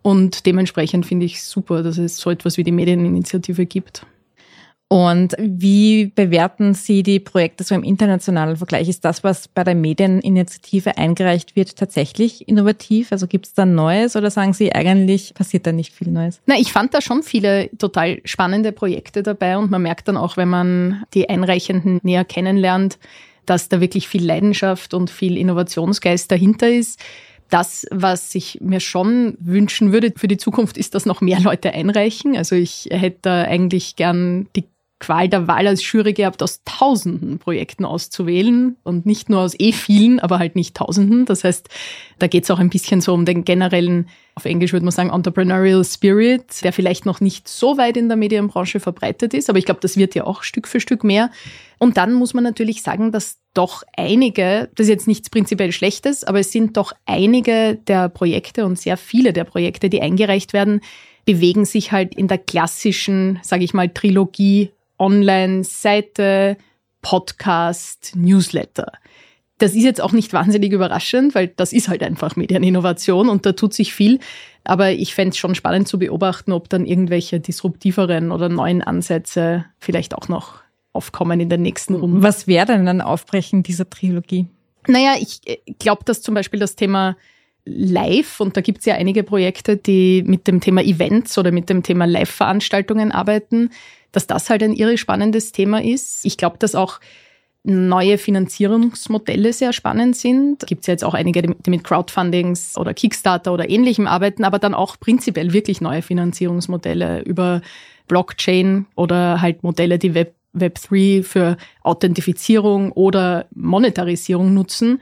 Und 0.02 0.48
dementsprechend 0.48 1.06
finde 1.06 1.28
ich 1.28 1.44
super, 1.44 1.84
dass 1.84 2.00
es 2.00 2.18
so 2.18 2.32
etwas 2.32 2.58
wie 2.58 2.64
die 2.64 2.72
Medieninitiative 2.72 3.68
gibt. 3.68 4.04
Und 4.90 5.36
wie 5.38 6.14
bewerten 6.16 6.74
Sie 6.74 7.04
die 7.04 7.20
Projekte 7.20 7.66
so 7.66 7.76
im 7.76 7.84
internationalen 7.84 8.56
Vergleich? 8.56 8.88
Ist 8.88 9.04
das, 9.04 9.22
was 9.22 9.50
bei 9.50 9.66
der 9.66 9.76
Medieninitiative 9.76 10.98
eingereicht 10.98 11.58
wird, 11.58 11.76
tatsächlich 11.76 12.48
innovativ? 12.48 13.12
Also 13.12 13.28
gibt 13.28 13.48
es 13.48 13.54
da 13.54 13.66
Neues 13.66 14.16
oder 14.16 14.32
sagen 14.32 14.54
Sie, 14.54 14.74
eigentlich 14.74 15.34
passiert 15.34 15.68
da 15.68 15.74
nicht 15.74 15.94
viel 15.94 16.10
Neues? 16.10 16.40
Na, 16.46 16.56
ich 16.58 16.72
fand 16.72 16.94
da 16.94 17.02
schon 17.02 17.22
viele 17.22 17.70
total 17.78 18.22
spannende 18.24 18.72
Projekte 18.72 19.24
dabei 19.24 19.58
und 19.58 19.70
man 19.70 19.82
merkt 19.82 20.08
dann 20.08 20.16
auch, 20.16 20.38
wenn 20.38 20.48
man 20.48 21.04
die 21.14 21.28
Einreichenden 21.28 22.00
näher 22.04 22.24
kennenlernt, 22.24 22.98
dass 23.46 23.68
da 23.68 23.82
wirklich 23.82 24.08
viel 24.08 24.26
Leidenschaft 24.26 24.94
und 24.94 25.10
viel 25.10 25.36
Innovationsgeist 25.36 26.32
dahinter 26.32 26.70
ist. 26.70 27.02
Das, 27.50 27.86
was 27.92 28.34
ich 28.36 28.60
mir 28.62 28.80
schon 28.80 29.38
wünschen 29.40 29.92
würde 29.92 30.14
für 30.16 30.28
die 30.30 30.38
Zukunft, 30.38 30.78
ist, 30.78 30.96
dass 30.96 31.06
noch 31.06 31.20
mehr 31.20 31.40
Leute 31.42 31.74
einreichen. 31.74 32.38
Also 32.38 32.56
ich 32.56 32.88
hätte 32.90 33.20
da 33.24 33.42
eigentlich 33.44 33.98
gern 33.98 34.48
die 34.56 34.66
Qual 35.00 35.30
der 35.30 35.48
Wahl 35.48 35.68
als 35.68 35.92
Jury 35.92 36.14
gehabt, 36.14 36.42
aus 36.42 36.62
tausenden 36.66 37.38
Projekten 37.38 37.86
auszuwählen 37.86 38.78
und 38.84 39.06
nicht 39.06 39.30
nur 39.30 39.42
aus 39.42 39.54
eh 39.60 39.72
vielen, 39.72 40.20
aber 40.20 40.40
halt 40.40 40.56
nicht 40.56 40.76
tausenden. 40.76 41.26
Das 41.26 41.44
heißt, 41.44 41.70
da 42.18 42.26
geht 42.26 42.46
es 42.46 42.52
auch 42.52 42.58
ein 42.58 42.72
bisschen 42.72 43.00
so 43.02 43.14
um 43.14 43.24
den 43.24 43.46
generellen, 43.46 44.10
auf 44.34 44.46
Englisch 44.46 44.74
würde 44.74 44.86
man 44.86 44.92
sagen, 44.92 45.12
Entrepreneurial 45.12 45.84
Spirit, 45.86 46.64
der 46.64 46.74
vielleicht 46.74 47.06
noch 47.06 47.22
nicht 47.22 47.48
so 47.48 47.78
weit 47.78 47.96
in 47.96 48.08
der 48.08 48.18
Medienbranche 48.18 48.80
verbreitet 48.80 49.36
ist, 49.36 49.50
aber 49.50 49.60
ich 49.60 49.66
glaube, 49.66 49.82
das 49.82 49.98
wird 49.98 50.16
ja 50.16 50.24
auch 50.24 50.42
Stück 50.42 50.68
für 50.68 50.80
Stück 50.80 51.04
mehr. 51.04 51.30
Und 51.78 51.98
dann 51.98 52.14
muss 52.14 52.34
man 52.34 52.44
natürlich 52.44 52.82
sagen, 52.82 53.12
dass 53.12 53.38
doch 53.54 53.84
einige, 53.96 54.70
das 54.76 54.86
ist 54.86 54.92
jetzt 54.92 55.08
nichts 55.08 55.30
prinzipiell 55.30 55.72
Schlechtes, 55.72 56.24
aber 56.24 56.40
es 56.40 56.52
sind 56.52 56.76
doch 56.78 56.94
einige 57.06 57.76
der 57.88 58.10
Projekte 58.10 58.66
und 58.66 58.80
sehr 58.80 58.98
viele 58.98 59.34
der 59.34 59.44
Projekte, 59.44 59.90
die 59.90 60.02
eingereicht 60.02 60.54
werden, 60.54 60.82
bewegen 61.26 61.66
sich 61.66 61.92
halt 61.92 62.16
in 62.16 62.28
der 62.28 62.38
klassischen, 62.38 63.40
sage 63.44 63.64
ich 63.64 63.74
mal, 63.74 63.90
Trilogie 63.90 64.72
Online-Seite, 65.00 66.58
Podcast, 67.02 68.14
Newsletter. 68.16 68.92
Das 69.60 69.74
ist 69.74 69.84
jetzt 69.84 70.02
auch 70.02 70.12
nicht 70.12 70.34
wahnsinnig 70.34 70.72
überraschend, 70.72 71.34
weil 71.34 71.48
das 71.48 71.74
ist 71.74 71.88
halt 71.88 72.04
einfach 72.04 72.36
Medieninnovation 72.36 73.28
und 73.28 73.46
da 73.46 73.54
tut 73.54 73.74
sich 73.74 73.94
viel. 73.94 74.20
Aber 74.64 74.92
ich 74.92 75.16
fände 75.16 75.32
es 75.32 75.38
schon 75.38 75.56
spannend 75.56 75.88
zu 75.88 75.98
beobachten, 75.98 76.52
ob 76.52 76.70
dann 76.70 76.86
irgendwelche 76.86 77.40
disruptiveren 77.40 78.32
oder 78.32 78.50
neuen 78.50 78.84
Ansätze 78.84 79.66
vielleicht 79.80 80.14
auch 80.16 80.28
noch 80.28 80.62
aufkommen 80.94 81.40
in 81.40 81.50
den 81.50 81.62
nächsten 81.62 81.96
Runden. 81.96 82.24
Was 82.24 82.48
wäre 82.48 82.66
denn 82.68 82.88
ein 82.88 83.02
Aufbrechen 83.02 83.64
dieser 83.64 83.90
Trilogie? 83.90 84.48
Naja, 84.88 85.16
ich 85.20 85.42
äh, 85.46 85.58
glaube, 85.80 86.04
dass 86.06 86.22
zum 86.22 86.36
Beispiel 86.36 86.60
das 86.60 86.76
Thema 86.76 87.16
Live, 87.66 88.40
und 88.40 88.56
da 88.56 88.62
gibt 88.62 88.80
es 88.80 88.86
ja 88.86 88.96
einige 88.96 89.24
Projekte, 89.24 89.78
die 89.78 90.24
mit 90.26 90.48
dem 90.48 90.62
Thema 90.62 90.82
Events 90.82 91.38
oder 91.38 91.52
mit 91.52 91.70
dem 91.70 91.84
Thema 91.84 92.06
Live-Veranstaltungen 92.06 93.12
arbeiten, 93.12 93.72
dass 94.18 94.26
das 94.26 94.50
halt 94.50 94.64
ein 94.64 94.74
irre 94.74 94.98
spannendes 94.98 95.52
Thema 95.52 95.84
ist. 95.84 96.26
Ich 96.26 96.38
glaube, 96.38 96.58
dass 96.58 96.74
auch 96.74 97.00
neue 97.64 98.18
Finanzierungsmodelle 98.18 99.54
sehr 99.54 99.74
spannend 99.74 100.16
sind. 100.16 100.66
Gibt 100.66 100.82
es 100.82 100.88
ja 100.88 100.94
jetzt 100.94 101.04
auch 101.04 101.14
einige, 101.14 101.44
die 101.44 101.70
mit 101.70 101.84
Crowdfundings 101.84 102.76
oder 102.78 102.96
Kickstarter 102.96 103.54
oder 103.54 103.70
ähnlichem 103.70 104.08
arbeiten, 104.08 104.44
aber 104.44 104.58
dann 104.58 104.74
auch 104.74 105.00
prinzipiell 105.00 105.54
wirklich 105.54 105.82
neue 105.82 106.02
Finanzierungsmodelle 106.02 107.22
über 107.22 107.62
Blockchain 108.08 108.88
oder 108.96 109.40
halt 109.40 109.62
Modelle, 109.62 110.00
die 110.00 110.16
Web, 110.16 110.34
Web3 110.56 111.22
für 111.22 111.58
Authentifizierung 111.84 112.92
oder 112.94 113.46
Monetarisierung 113.54 114.52
nutzen. 114.52 115.00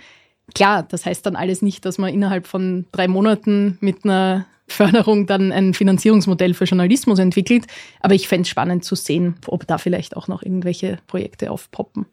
Klar, 0.54 0.84
das 0.84 1.06
heißt 1.06 1.26
dann 1.26 1.38
alles 1.38 1.62
nicht, 1.62 1.86
dass 1.86 1.98
man 1.98 2.14
innerhalb 2.14 2.48
von 2.48 2.86
drei 2.92 3.08
Monaten 3.08 3.78
mit 3.80 4.04
einer 4.04 4.46
Förderung 4.68 5.28
dann 5.28 5.52
ein 5.52 5.74
Finanzierungsmodell 5.74 6.54
für 6.54 6.66
Journalismus 6.66 7.20
entwickelt. 7.20 7.66
Aber 8.00 8.14
ich 8.14 8.28
fände 8.28 8.44
es 8.44 8.50
spannend 8.50 8.84
zu 8.84 8.96
sehen, 8.96 9.36
ob 9.48 9.68
da 9.68 9.78
vielleicht 9.78 10.18
auch 10.18 10.28
noch 10.28 10.44
irgendwelche 10.44 11.00
Projekte 11.08 11.52
aufpoppen. 11.52 12.06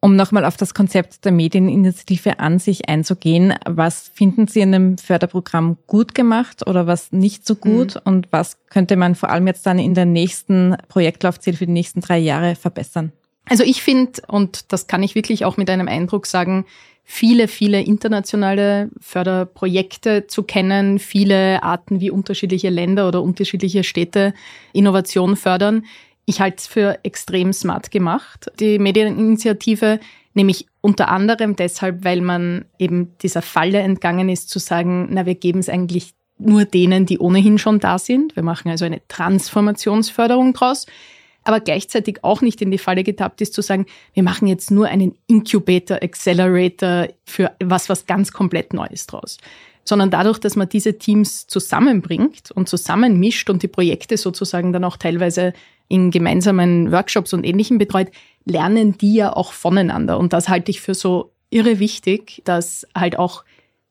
Um 0.00 0.14
nochmal 0.14 0.44
auf 0.44 0.56
das 0.56 0.74
Konzept 0.74 1.24
der 1.24 1.32
Medieninitiative 1.32 2.38
an 2.38 2.58
sich 2.58 2.88
einzugehen, 2.88 3.54
was 3.64 4.08
finden 4.08 4.46
Sie 4.46 4.60
in 4.60 4.70
dem 4.70 4.98
Förderprogramm 4.98 5.78
gut 5.86 6.14
gemacht 6.14 6.66
oder 6.66 6.86
was 6.86 7.12
nicht 7.12 7.46
so 7.46 7.56
gut 7.56 7.96
mhm. 7.96 8.00
und 8.04 8.28
was 8.30 8.58
könnte 8.68 8.96
man 8.96 9.14
vor 9.14 9.30
allem 9.30 9.46
jetzt 9.46 9.66
dann 9.66 9.78
in 9.78 9.94
der 9.94 10.04
nächsten 10.04 10.76
Projektlaufzeit 10.88 11.56
für 11.56 11.66
die 11.66 11.72
nächsten 11.72 12.02
drei 12.02 12.18
Jahre 12.18 12.56
verbessern? 12.56 13.10
Also 13.48 13.64
ich 13.64 13.82
finde, 13.82 14.22
und 14.28 14.72
das 14.72 14.86
kann 14.86 15.02
ich 15.02 15.14
wirklich 15.14 15.44
auch 15.44 15.56
mit 15.56 15.70
einem 15.70 15.88
Eindruck 15.88 16.26
sagen, 16.26 16.66
viele, 17.04 17.46
viele 17.46 17.80
internationale 17.82 18.90
Förderprojekte 19.00 20.26
zu 20.26 20.42
kennen, 20.42 20.98
viele 20.98 21.62
Arten, 21.62 22.00
wie 22.00 22.10
unterschiedliche 22.10 22.68
Länder 22.68 23.06
oder 23.06 23.22
unterschiedliche 23.22 23.84
Städte 23.84 24.34
Innovation 24.72 25.36
fördern. 25.36 25.84
Ich 26.24 26.40
halte 26.40 26.56
es 26.58 26.66
für 26.66 26.98
extrem 27.04 27.52
smart 27.52 27.92
gemacht, 27.92 28.50
die 28.58 28.80
Medieninitiative, 28.80 30.00
nämlich 30.34 30.66
unter 30.80 31.08
anderem 31.08 31.54
deshalb, 31.54 32.04
weil 32.04 32.20
man 32.20 32.64
eben 32.80 33.12
dieser 33.22 33.42
Falle 33.42 33.78
entgangen 33.78 34.28
ist, 34.28 34.50
zu 34.50 34.58
sagen, 34.58 35.06
na, 35.12 35.24
wir 35.24 35.36
geben 35.36 35.60
es 35.60 35.68
eigentlich 35.68 36.14
nur 36.38 36.64
denen, 36.64 37.06
die 37.06 37.20
ohnehin 37.20 37.58
schon 37.58 37.78
da 37.78 37.98
sind. 37.98 38.34
Wir 38.34 38.42
machen 38.42 38.68
also 38.68 38.84
eine 38.84 39.00
Transformationsförderung 39.06 40.52
draus 40.52 40.86
aber 41.46 41.60
gleichzeitig 41.60 42.24
auch 42.24 42.42
nicht 42.42 42.60
in 42.60 42.70
die 42.70 42.78
Falle 42.78 43.04
getappt 43.04 43.40
ist, 43.40 43.54
zu 43.54 43.62
sagen, 43.62 43.86
wir 44.14 44.22
machen 44.22 44.48
jetzt 44.48 44.70
nur 44.70 44.88
einen 44.88 45.16
Incubator, 45.26 45.98
Accelerator 46.02 47.08
für 47.24 47.52
was, 47.62 47.88
was 47.88 48.06
ganz 48.06 48.32
komplett 48.32 48.72
Neues 48.72 49.06
draus. 49.06 49.38
Sondern 49.84 50.10
dadurch, 50.10 50.38
dass 50.38 50.56
man 50.56 50.68
diese 50.68 50.98
Teams 50.98 51.46
zusammenbringt 51.46 52.50
und 52.50 52.68
zusammenmischt 52.68 53.48
und 53.48 53.62
die 53.62 53.68
Projekte 53.68 54.16
sozusagen 54.16 54.72
dann 54.72 54.82
auch 54.82 54.96
teilweise 54.96 55.52
in 55.86 56.10
gemeinsamen 56.10 56.90
Workshops 56.90 57.32
und 57.32 57.44
Ähnlichem 57.44 57.78
betreut, 57.78 58.08
lernen 58.44 58.98
die 58.98 59.14
ja 59.14 59.32
auch 59.32 59.52
voneinander. 59.52 60.18
Und 60.18 60.32
das 60.32 60.48
halte 60.48 60.72
ich 60.72 60.80
für 60.80 60.94
so 60.94 61.30
irre 61.50 61.78
wichtig, 61.78 62.42
dass 62.44 62.88
halt 62.96 63.16
auch 63.16 63.44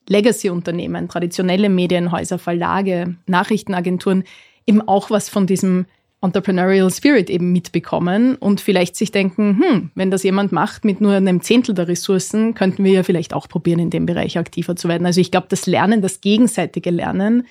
Legacy-Unternehmen, 0.08 1.08
traditionelle 1.08 1.70
Medienhäuser, 1.70 2.38
Verlage, 2.38 3.16
Nachrichtenagenturen 3.26 4.24
eben 4.66 4.86
auch 4.86 5.10
was 5.10 5.30
von 5.30 5.46
diesem 5.46 5.86
Entrepreneurial 6.26 6.90
Spirit 6.90 7.30
eben 7.30 7.52
mitbekommen 7.52 8.36
und 8.36 8.60
vielleicht 8.60 8.96
sich 8.96 9.10
denken, 9.10 9.60
hm, 9.60 9.90
wenn 9.94 10.10
das 10.10 10.22
jemand 10.22 10.52
macht 10.52 10.84
mit 10.84 11.00
nur 11.00 11.12
einem 11.12 11.40
Zehntel 11.40 11.74
der 11.74 11.88
Ressourcen, 11.88 12.54
könnten 12.54 12.84
wir 12.84 12.92
ja 12.92 13.02
vielleicht 13.02 13.32
auch 13.32 13.48
probieren, 13.48 13.78
in 13.78 13.90
dem 13.90 14.06
Bereich 14.06 14.36
aktiver 14.36 14.76
zu 14.76 14.88
werden. 14.88 15.06
Also 15.06 15.20
ich 15.20 15.30
glaube, 15.30 15.46
das 15.48 15.66
Lernen, 15.66 16.02
das 16.02 16.20
gegenseitige 16.20 16.90
Lernen 16.90 17.46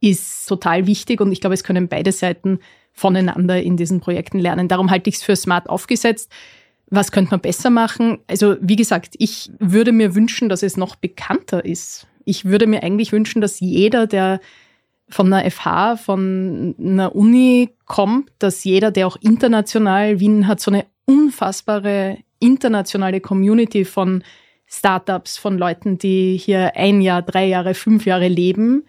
ist 0.00 0.46
total 0.48 0.86
wichtig 0.86 1.20
und 1.20 1.32
ich 1.32 1.40
glaube, 1.40 1.54
es 1.54 1.64
können 1.64 1.88
beide 1.88 2.12
Seiten 2.12 2.58
voneinander 2.92 3.62
in 3.62 3.76
diesen 3.76 4.00
Projekten 4.00 4.38
lernen. 4.38 4.68
Darum 4.68 4.90
halte 4.90 5.10
ich 5.10 5.16
es 5.16 5.22
für 5.22 5.36
smart 5.36 5.68
aufgesetzt. 5.68 6.30
Was 6.90 7.10
könnte 7.10 7.32
man 7.32 7.40
besser 7.40 7.70
machen? 7.70 8.18
Also 8.28 8.56
wie 8.60 8.76
gesagt, 8.76 9.14
ich 9.18 9.50
würde 9.58 9.92
mir 9.92 10.14
wünschen, 10.14 10.48
dass 10.48 10.62
es 10.62 10.76
noch 10.76 10.96
bekannter 10.96 11.64
ist. 11.64 12.06
Ich 12.24 12.44
würde 12.44 12.66
mir 12.66 12.82
eigentlich 12.82 13.12
wünschen, 13.12 13.40
dass 13.40 13.60
jeder, 13.60 14.06
der 14.06 14.40
von 15.08 15.32
einer 15.32 15.50
FH, 15.50 15.96
von 15.96 16.74
einer 16.78 17.14
Uni 17.14 17.70
kommt, 17.86 18.30
dass 18.38 18.64
jeder, 18.64 18.90
der 18.90 19.06
auch 19.06 19.16
international, 19.20 20.20
Wien 20.20 20.46
hat 20.46 20.60
so 20.60 20.70
eine 20.70 20.86
unfassbare 21.04 22.18
internationale 22.40 23.20
Community 23.20 23.84
von 23.84 24.24
Startups, 24.66 25.36
von 25.36 25.58
Leuten, 25.58 25.98
die 25.98 26.36
hier 26.36 26.76
ein 26.76 27.00
Jahr, 27.00 27.22
drei 27.22 27.46
Jahre, 27.46 27.74
fünf 27.74 28.06
Jahre 28.06 28.28
leben. 28.28 28.84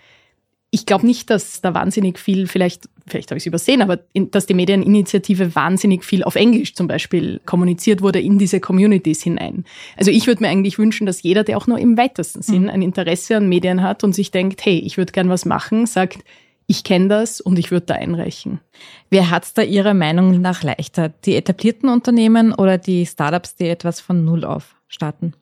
Ich 0.76 0.86
glaube 0.86 1.06
nicht, 1.06 1.30
dass 1.30 1.62
da 1.62 1.74
wahnsinnig 1.74 2.20
viel, 2.20 2.48
vielleicht, 2.48 2.90
vielleicht 3.08 3.32
habe 3.32 3.38
ich 3.38 3.44
es 3.44 3.48
übersehen, 3.48 3.82
aber 3.82 4.00
in, 4.12 4.30
dass 4.30 4.46
die 4.46 4.54
Medieninitiative 4.54 5.56
wahnsinnig 5.56 6.04
viel 6.04 6.22
auf 6.22 6.36
Englisch 6.36 6.76
zum 6.76 6.90
Beispiel 6.90 7.40
kommuniziert 7.46 8.02
wurde 8.02 8.20
in 8.20 8.38
diese 8.38 8.60
Communities 8.60 9.24
hinein. 9.24 9.64
Also 9.96 10.12
ich 10.12 10.28
würde 10.28 10.44
mir 10.44 10.50
eigentlich 10.50 10.78
wünschen, 10.78 11.06
dass 11.06 11.24
jeder, 11.24 11.46
der 11.46 11.56
auch 11.56 11.68
nur 11.68 11.80
im 11.80 11.98
weitesten 11.98 12.42
Sinn 12.42 12.64
mhm. 12.64 12.72
ein 12.72 12.82
Interesse 12.82 13.38
an 13.38 13.48
Medien 13.48 13.84
hat 13.84 14.04
und 14.04 14.14
sich 14.14 14.32
denkt, 14.32 14.66
hey, 14.66 14.78
ich 14.80 14.98
würde 14.98 15.14
gern 15.14 15.30
was 15.30 15.46
machen, 15.46 15.86
sagt, 15.86 16.26
ich 16.68 16.84
kenne 16.84 17.08
das 17.08 17.40
und 17.40 17.58
ich 17.58 17.72
würde 17.72 17.86
da 17.86 17.94
einreichen. 17.94 18.60
Wer 19.10 19.30
hat 19.30 19.46
es 19.46 19.54
da 19.54 19.62
Ihrer 19.62 19.94
Meinung 19.94 20.42
nach 20.42 20.62
leichter? 20.62 21.08
Die 21.08 21.38
etablierten 21.38 21.88
Unternehmen 21.88 22.54
oder 22.54 22.78
die 22.78 23.06
Startups, 23.06 23.56
die 23.56 23.70
etwas 23.70 24.02
von 24.02 24.26
Null 24.26 24.44
auf 24.44 24.76
starten? 24.90 25.36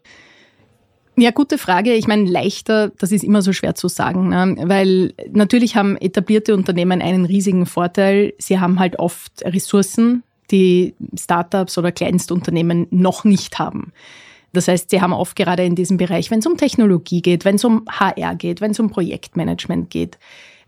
Ja, 1.16 1.30
gute 1.30 1.60
Frage. 1.60 1.94
Ich 1.94 2.08
meine, 2.08 2.28
leichter, 2.30 2.92
das 2.98 3.12
ist 3.12 3.24
immer 3.24 3.44
so 3.44 3.54
schwer 3.54 3.76
zu 3.76 3.88
sagen, 3.88 4.30
ne? 4.30 4.56
weil 4.64 5.14
natürlich 5.32 5.76
haben 5.76 5.96
etablierte 5.98 6.56
Unternehmen 6.56 7.02
einen 7.02 7.26
riesigen 7.26 7.68
Vorteil. 7.68 8.34
Sie 8.40 8.60
haben 8.60 8.80
halt 8.80 8.98
oft 8.98 9.44
Ressourcen, 9.46 10.24
die 10.50 10.96
Startups 11.18 11.78
oder 11.78 11.92
Kleinstunternehmen 11.92 12.88
noch 12.90 13.26
nicht 13.26 13.60
haben. 13.60 13.94
Das 14.54 14.68
heißt, 14.68 14.90
sie 14.90 15.02
haben 15.02 15.14
oft 15.14 15.36
gerade 15.36 15.64
in 15.64 15.76
diesem 15.76 15.98
Bereich, 15.98 16.32
wenn 16.32 16.40
es 16.40 16.46
um 16.46 16.58
Technologie 16.58 17.22
geht, 17.22 17.46
wenn 17.46 17.56
es 17.56 17.64
um 17.64 17.86
HR 17.90 18.36
geht, 18.36 18.62
wenn 18.62 18.72
es 18.72 18.80
um 18.80 18.90
Projektmanagement 18.90 19.90
geht, 19.90 20.18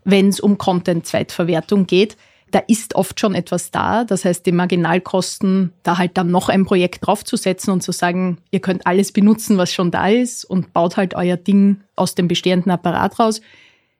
wenn 0.04 0.28
es 0.28 0.40
um 0.40 0.58
Content-Zweitverwertung 0.58 1.86
geht, 1.86 2.16
da 2.50 2.60
ist 2.68 2.94
oft 2.94 3.18
schon 3.18 3.34
etwas 3.34 3.70
da. 3.70 4.04
Das 4.04 4.24
heißt, 4.24 4.46
die 4.46 4.52
Marginalkosten, 4.52 5.72
da 5.82 5.98
halt 5.98 6.16
dann 6.16 6.30
noch 6.30 6.48
ein 6.48 6.64
Projekt 6.64 7.06
draufzusetzen 7.06 7.72
und 7.72 7.82
zu 7.82 7.92
sagen, 7.92 8.38
ihr 8.50 8.60
könnt 8.60 8.86
alles 8.86 9.12
benutzen, 9.12 9.58
was 9.58 9.72
schon 9.72 9.90
da 9.90 10.08
ist 10.08 10.44
und 10.44 10.72
baut 10.72 10.96
halt 10.96 11.14
euer 11.14 11.36
Ding 11.36 11.80
aus 11.96 12.14
dem 12.14 12.28
bestehenden 12.28 12.70
Apparat 12.70 13.18
raus. 13.18 13.40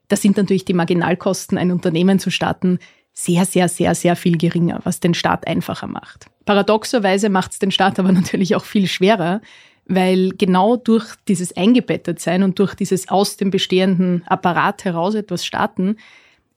Das 0.09 0.23
sind 0.23 0.37
natürlich 0.37 0.65
die 0.65 0.75
Marginalkosten, 0.75 1.59
ein 1.59 1.73
Unternehmen 1.73 2.19
zu 2.19 2.31
starten, 2.31 2.79
sehr, 3.13 3.47
sehr, 3.47 3.69
sehr, 3.69 3.95
sehr 3.95 4.15
viel 4.15 4.37
geringer, 4.37 4.81
was 4.85 5.01
den 5.01 5.15
Start 5.15 5.47
einfacher 5.47 5.87
macht. 5.87 6.27
Paradoxerweise 6.45 7.31
macht 7.31 7.53
es 7.53 7.59
den 7.59 7.71
Start 7.71 7.99
aber 7.99 8.13
natürlich 8.13 8.55
auch 8.55 8.65
viel 8.65 8.87
schwerer, 8.87 9.41
weil 9.87 10.31
genau 10.31 10.77
durch 10.77 11.15
dieses 11.27 11.57
Eingebettetsein 11.57 12.43
und 12.43 12.59
durch 12.59 12.75
dieses 12.75 13.09
aus 13.09 13.37
dem 13.37 13.51
bestehenden 13.51 14.23
Apparat 14.27 14.85
heraus 14.85 15.15
etwas 15.15 15.47
starten, 15.47 15.97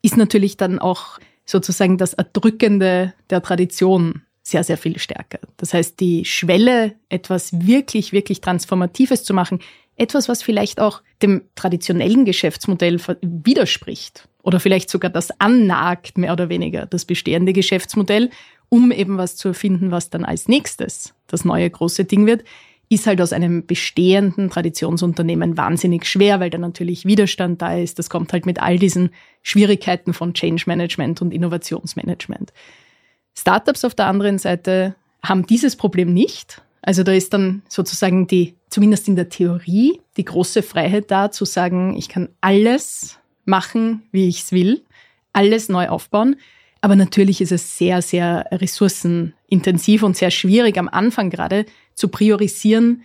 ist 0.02 0.16
natürlich 0.16 0.56
dann 0.56 0.78
auch 0.78 1.18
sozusagen 1.44 1.98
das 1.98 2.14
Erdrückende 2.14 3.14
der 3.30 3.42
Tradition 3.42 4.22
sehr, 4.42 4.64
sehr 4.64 4.76
viel 4.76 4.98
stärker. 4.98 5.38
Das 5.56 5.74
heißt, 5.74 6.00
die 6.00 6.24
Schwelle, 6.24 6.94
etwas 7.08 7.66
wirklich, 7.66 8.12
wirklich 8.12 8.40
Transformatives 8.40 9.22
zu 9.24 9.34
machen, 9.34 9.60
etwas, 9.96 10.28
was 10.28 10.42
vielleicht 10.42 10.80
auch 10.80 11.02
dem 11.22 11.42
traditionellen 11.54 12.24
Geschäftsmodell 12.24 12.98
widerspricht 13.20 14.28
oder 14.42 14.58
vielleicht 14.58 14.88
sogar 14.88 15.10
das 15.10 15.30
annagt, 15.40 16.16
mehr 16.16 16.32
oder 16.32 16.48
weniger, 16.48 16.86
das 16.86 17.04
bestehende 17.04 17.52
Geschäftsmodell, 17.52 18.30
um 18.70 18.92
eben 18.92 19.18
was 19.18 19.36
zu 19.36 19.48
erfinden, 19.48 19.90
was 19.90 20.08
dann 20.08 20.24
als 20.24 20.48
nächstes 20.48 21.14
das 21.26 21.44
neue 21.44 21.68
große 21.68 22.04
Ding 22.04 22.26
wird, 22.26 22.44
ist 22.90 23.06
halt 23.06 23.20
aus 23.22 23.32
einem 23.32 23.66
bestehenden 23.66 24.50
Traditionsunternehmen 24.50 25.56
wahnsinnig 25.56 26.06
schwer, 26.06 26.40
weil 26.40 26.50
da 26.50 26.58
natürlich 26.58 27.06
Widerstand 27.06 27.62
da 27.62 27.76
ist. 27.76 28.00
Das 28.00 28.10
kommt 28.10 28.32
halt 28.32 28.46
mit 28.46 28.60
all 28.60 28.80
diesen 28.80 29.10
Schwierigkeiten 29.42 30.12
von 30.12 30.34
Change 30.34 30.64
Management 30.66 31.22
und 31.22 31.32
Innovationsmanagement. 31.32 32.52
Startups 33.32 33.84
auf 33.84 33.94
der 33.94 34.06
anderen 34.06 34.38
Seite 34.38 34.96
haben 35.22 35.46
dieses 35.46 35.76
Problem 35.76 36.12
nicht. 36.12 36.62
Also 36.82 37.04
da 37.04 37.12
ist 37.12 37.32
dann 37.32 37.62
sozusagen 37.68 38.26
die, 38.26 38.56
zumindest 38.70 39.06
in 39.06 39.14
der 39.14 39.28
Theorie, 39.28 40.00
die 40.16 40.24
große 40.24 40.62
Freiheit 40.62 41.12
da 41.12 41.30
zu 41.30 41.44
sagen, 41.44 41.96
ich 41.96 42.08
kann 42.08 42.28
alles 42.40 43.20
machen, 43.44 44.02
wie 44.10 44.26
ich 44.26 44.42
es 44.42 44.52
will, 44.52 44.82
alles 45.32 45.68
neu 45.68 45.88
aufbauen. 45.88 46.36
Aber 46.80 46.96
natürlich 46.96 47.40
ist 47.40 47.52
es 47.52 47.76
sehr, 47.76 48.02
sehr 48.02 48.46
ressourcenintensiv 48.50 50.02
und 50.02 50.16
sehr 50.16 50.30
schwierig 50.30 50.78
am 50.78 50.88
Anfang 50.88 51.30
gerade 51.30 51.66
zu 51.94 52.08
priorisieren, 52.08 53.02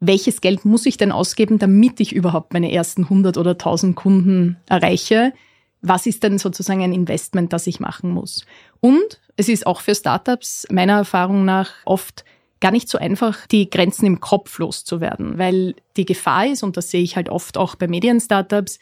welches 0.00 0.40
Geld 0.40 0.64
muss 0.64 0.86
ich 0.86 0.96
denn 0.96 1.10
ausgeben, 1.10 1.58
damit 1.58 2.00
ich 2.00 2.12
überhaupt 2.12 2.52
meine 2.52 2.72
ersten 2.72 3.04
100 3.04 3.36
oder 3.36 3.52
1000 3.52 3.96
Kunden 3.96 4.56
erreiche? 4.68 5.32
Was 5.80 6.06
ist 6.06 6.22
denn 6.22 6.38
sozusagen 6.38 6.82
ein 6.82 6.92
Investment, 6.92 7.52
das 7.52 7.66
ich 7.66 7.80
machen 7.80 8.10
muss? 8.10 8.44
Und 8.80 9.20
es 9.36 9.48
ist 9.48 9.66
auch 9.66 9.80
für 9.80 9.94
Startups 9.94 10.66
meiner 10.70 10.94
Erfahrung 10.94 11.44
nach 11.44 11.70
oft 11.84 12.24
gar 12.60 12.72
nicht 12.72 12.88
so 12.88 12.98
einfach, 12.98 13.46
die 13.46 13.70
Grenzen 13.70 14.06
im 14.06 14.20
Kopf 14.20 14.58
loszuwerden, 14.58 15.38
weil 15.38 15.76
die 15.96 16.04
Gefahr 16.04 16.46
ist, 16.46 16.62
und 16.62 16.76
das 16.76 16.90
sehe 16.90 17.02
ich 17.02 17.16
halt 17.16 17.28
oft 17.28 17.56
auch 17.56 17.76
bei 17.76 17.86
Medien-Startups, 17.86 18.78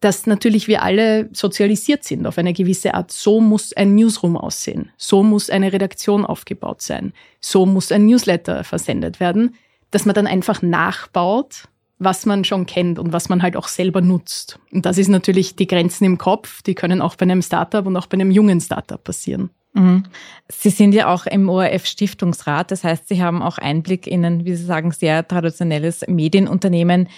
dass 0.00 0.26
natürlich 0.26 0.68
wir 0.68 0.82
alle 0.82 1.28
sozialisiert 1.32 2.04
sind 2.04 2.26
auf 2.26 2.38
eine 2.38 2.52
gewisse 2.52 2.94
Art. 2.94 3.10
So 3.10 3.40
muss 3.40 3.72
ein 3.72 3.94
Newsroom 3.94 4.36
aussehen. 4.36 4.90
So 4.96 5.22
muss 5.22 5.50
eine 5.50 5.72
Redaktion 5.72 6.24
aufgebaut 6.24 6.82
sein. 6.82 7.12
So 7.40 7.66
muss 7.66 7.90
ein 7.92 8.06
Newsletter 8.06 8.62
versendet 8.64 9.20
werden, 9.20 9.54
dass 9.90 10.04
man 10.04 10.14
dann 10.14 10.26
einfach 10.26 10.62
nachbaut, 10.62 11.68
was 11.98 12.26
man 12.26 12.44
schon 12.44 12.66
kennt 12.66 12.98
und 12.98 13.12
was 13.12 13.28
man 13.28 13.42
halt 13.42 13.56
auch 13.56 13.68
selber 13.68 14.02
nutzt. 14.02 14.58
Und 14.70 14.84
das 14.84 14.98
ist 14.98 15.08
natürlich 15.08 15.56
die 15.56 15.66
Grenzen 15.66 16.04
im 16.04 16.18
Kopf, 16.18 16.62
die 16.62 16.74
können 16.74 17.00
auch 17.00 17.16
bei 17.16 17.22
einem 17.22 17.40
Startup 17.40 17.86
und 17.86 17.96
auch 17.96 18.06
bei 18.06 18.14
einem 18.14 18.30
jungen 18.30 18.60
Startup 18.60 19.02
passieren. 19.02 19.50
Mhm. 19.72 20.04
Sie 20.48 20.70
sind 20.70 20.94
ja 20.94 21.12
auch 21.12 21.26
im 21.26 21.48
ORF-Stiftungsrat, 21.48 22.70
das 22.70 22.84
heißt, 22.84 23.08
Sie 23.08 23.22
haben 23.22 23.42
auch 23.42 23.58
Einblick 23.58 24.06
in 24.06 24.24
ein, 24.24 24.44
wie 24.44 24.54
Sie 24.54 24.64
sagen, 24.64 24.90
sehr 24.90 25.26
traditionelles 25.26 26.04
Medienunternehmen. 26.06 27.08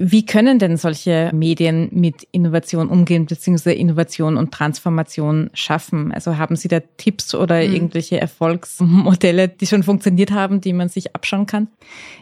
Wie 0.00 0.24
können 0.24 0.60
denn 0.60 0.76
solche 0.76 1.32
Medien 1.34 1.88
mit 1.90 2.22
Innovation 2.30 2.88
umgehen, 2.88 3.26
beziehungsweise 3.26 3.76
Innovation 3.76 4.36
und 4.36 4.52
Transformation 4.52 5.50
schaffen? 5.54 6.12
Also 6.12 6.38
haben 6.38 6.54
Sie 6.54 6.68
da 6.68 6.78
Tipps 6.98 7.34
oder 7.34 7.66
mhm. 7.66 7.74
irgendwelche 7.74 8.20
Erfolgsmodelle, 8.20 9.48
die 9.48 9.66
schon 9.66 9.82
funktioniert 9.82 10.30
haben, 10.30 10.60
die 10.60 10.72
man 10.72 10.88
sich 10.88 11.16
abschauen 11.16 11.46
kann? 11.46 11.66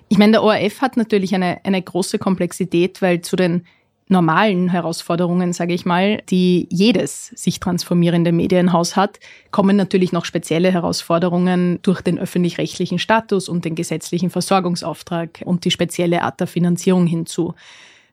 Ich 0.09 0.17
meine, 0.17 0.33
der 0.33 0.43
ORF 0.43 0.81
hat 0.81 0.97
natürlich 0.97 1.35
eine, 1.35 1.59
eine 1.65 1.83
große 1.83 2.19
Komplexität, 2.19 3.03
weil 3.03 3.21
zu 3.21 3.37
den 3.37 3.67
normalen 4.09 4.69
Herausforderungen, 4.69 5.53
sage 5.53 5.75
ich 5.75 5.85
mal, 5.85 6.23
die 6.31 6.69
jedes 6.71 7.29
sich 7.29 7.59
transformierende 7.59 8.31
Medienhaus 8.31 8.95
hat, 8.95 9.19
kommen 9.51 9.77
natürlich 9.77 10.13
noch 10.13 10.25
spezielle 10.25 10.73
Herausforderungen 10.73 11.81
durch 11.83 12.03
den 12.03 12.19
öffentlich-rechtlichen 12.19 12.99
Status 12.99 13.49
und 13.49 13.65
den 13.65 13.75
gesetzlichen 13.75 14.31
Versorgungsauftrag 14.31 15.43
und 15.45 15.65
die 15.65 15.73
spezielle 15.73 16.23
Art 16.23 16.39
der 16.39 16.47
Finanzierung 16.47 17.07
hinzu. 17.07 17.55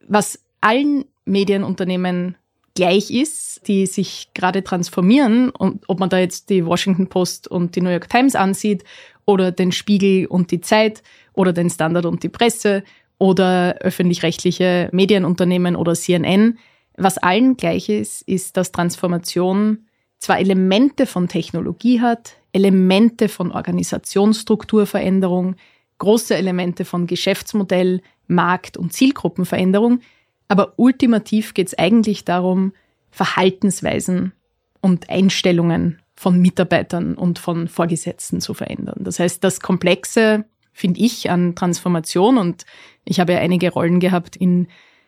Was 0.07 0.39
allen 0.61 1.05
Medienunternehmen 1.25 2.35
gleich 2.75 3.11
ist, 3.11 3.67
die 3.67 3.85
sich 3.85 4.29
gerade 4.33 4.63
transformieren 4.63 5.49
und 5.51 5.87
ob 5.87 5.99
man 5.99 6.09
da 6.09 6.17
jetzt 6.17 6.49
die 6.49 6.65
Washington 6.65 7.07
Post 7.07 7.47
und 7.47 7.75
die 7.75 7.81
New 7.81 7.91
York 7.91 8.09
Times 8.09 8.35
ansieht 8.35 8.83
oder 9.25 9.51
den 9.51 9.71
Spiegel 9.71 10.25
und 10.25 10.49
die 10.49 10.61
Zeit 10.61 11.03
oder 11.33 11.53
den 11.53 11.69
Standard 11.69 12.05
und 12.05 12.23
die 12.23 12.29
Presse 12.29 12.83
oder 13.17 13.77
öffentlich-rechtliche 13.79 14.89
Medienunternehmen 14.91 15.75
oder 15.75 15.93
CNN. 15.93 16.57
Was 16.97 17.17
allen 17.17 17.57
gleich 17.57 17.89
ist, 17.89 18.21
ist, 18.23 18.57
dass 18.57 18.71
Transformation 18.71 19.85
zwar 20.19 20.39
Elemente 20.39 21.05
von 21.05 21.27
Technologie 21.27 22.01
hat, 22.01 22.37
Elemente 22.53 23.29
von 23.29 23.51
Organisationsstrukturveränderung, 23.51 25.55
große 25.97 26.35
Elemente 26.35 26.85
von 26.85 27.07
Geschäftsmodell, 27.07 28.01
Markt- 28.27 28.77
und 28.77 28.93
Zielgruppenveränderung, 28.93 29.99
aber 30.47 30.73
ultimativ 30.77 31.53
geht 31.53 31.67
es 31.67 31.77
eigentlich 31.77 32.25
darum, 32.25 32.73
Verhaltensweisen 33.11 34.33
und 34.81 35.09
Einstellungen 35.09 35.99
von 36.15 36.39
Mitarbeitern 36.39 37.15
und 37.15 37.39
von 37.39 37.67
Vorgesetzten 37.67 38.39
zu 38.39 38.53
verändern. 38.53 38.99
Das 38.99 39.19
heißt, 39.19 39.43
das 39.43 39.59
Komplexe 39.59 40.45
finde 40.73 40.99
ich, 40.99 41.29
an 41.29 41.55
Transformation. 41.55 42.37
Und 42.37 42.65
ich 43.05 43.19
habe 43.19 43.33
ja 43.33 43.39
einige 43.39 43.71
Rollen 43.71 43.99
gehabt 43.99 44.35
in 44.35 44.67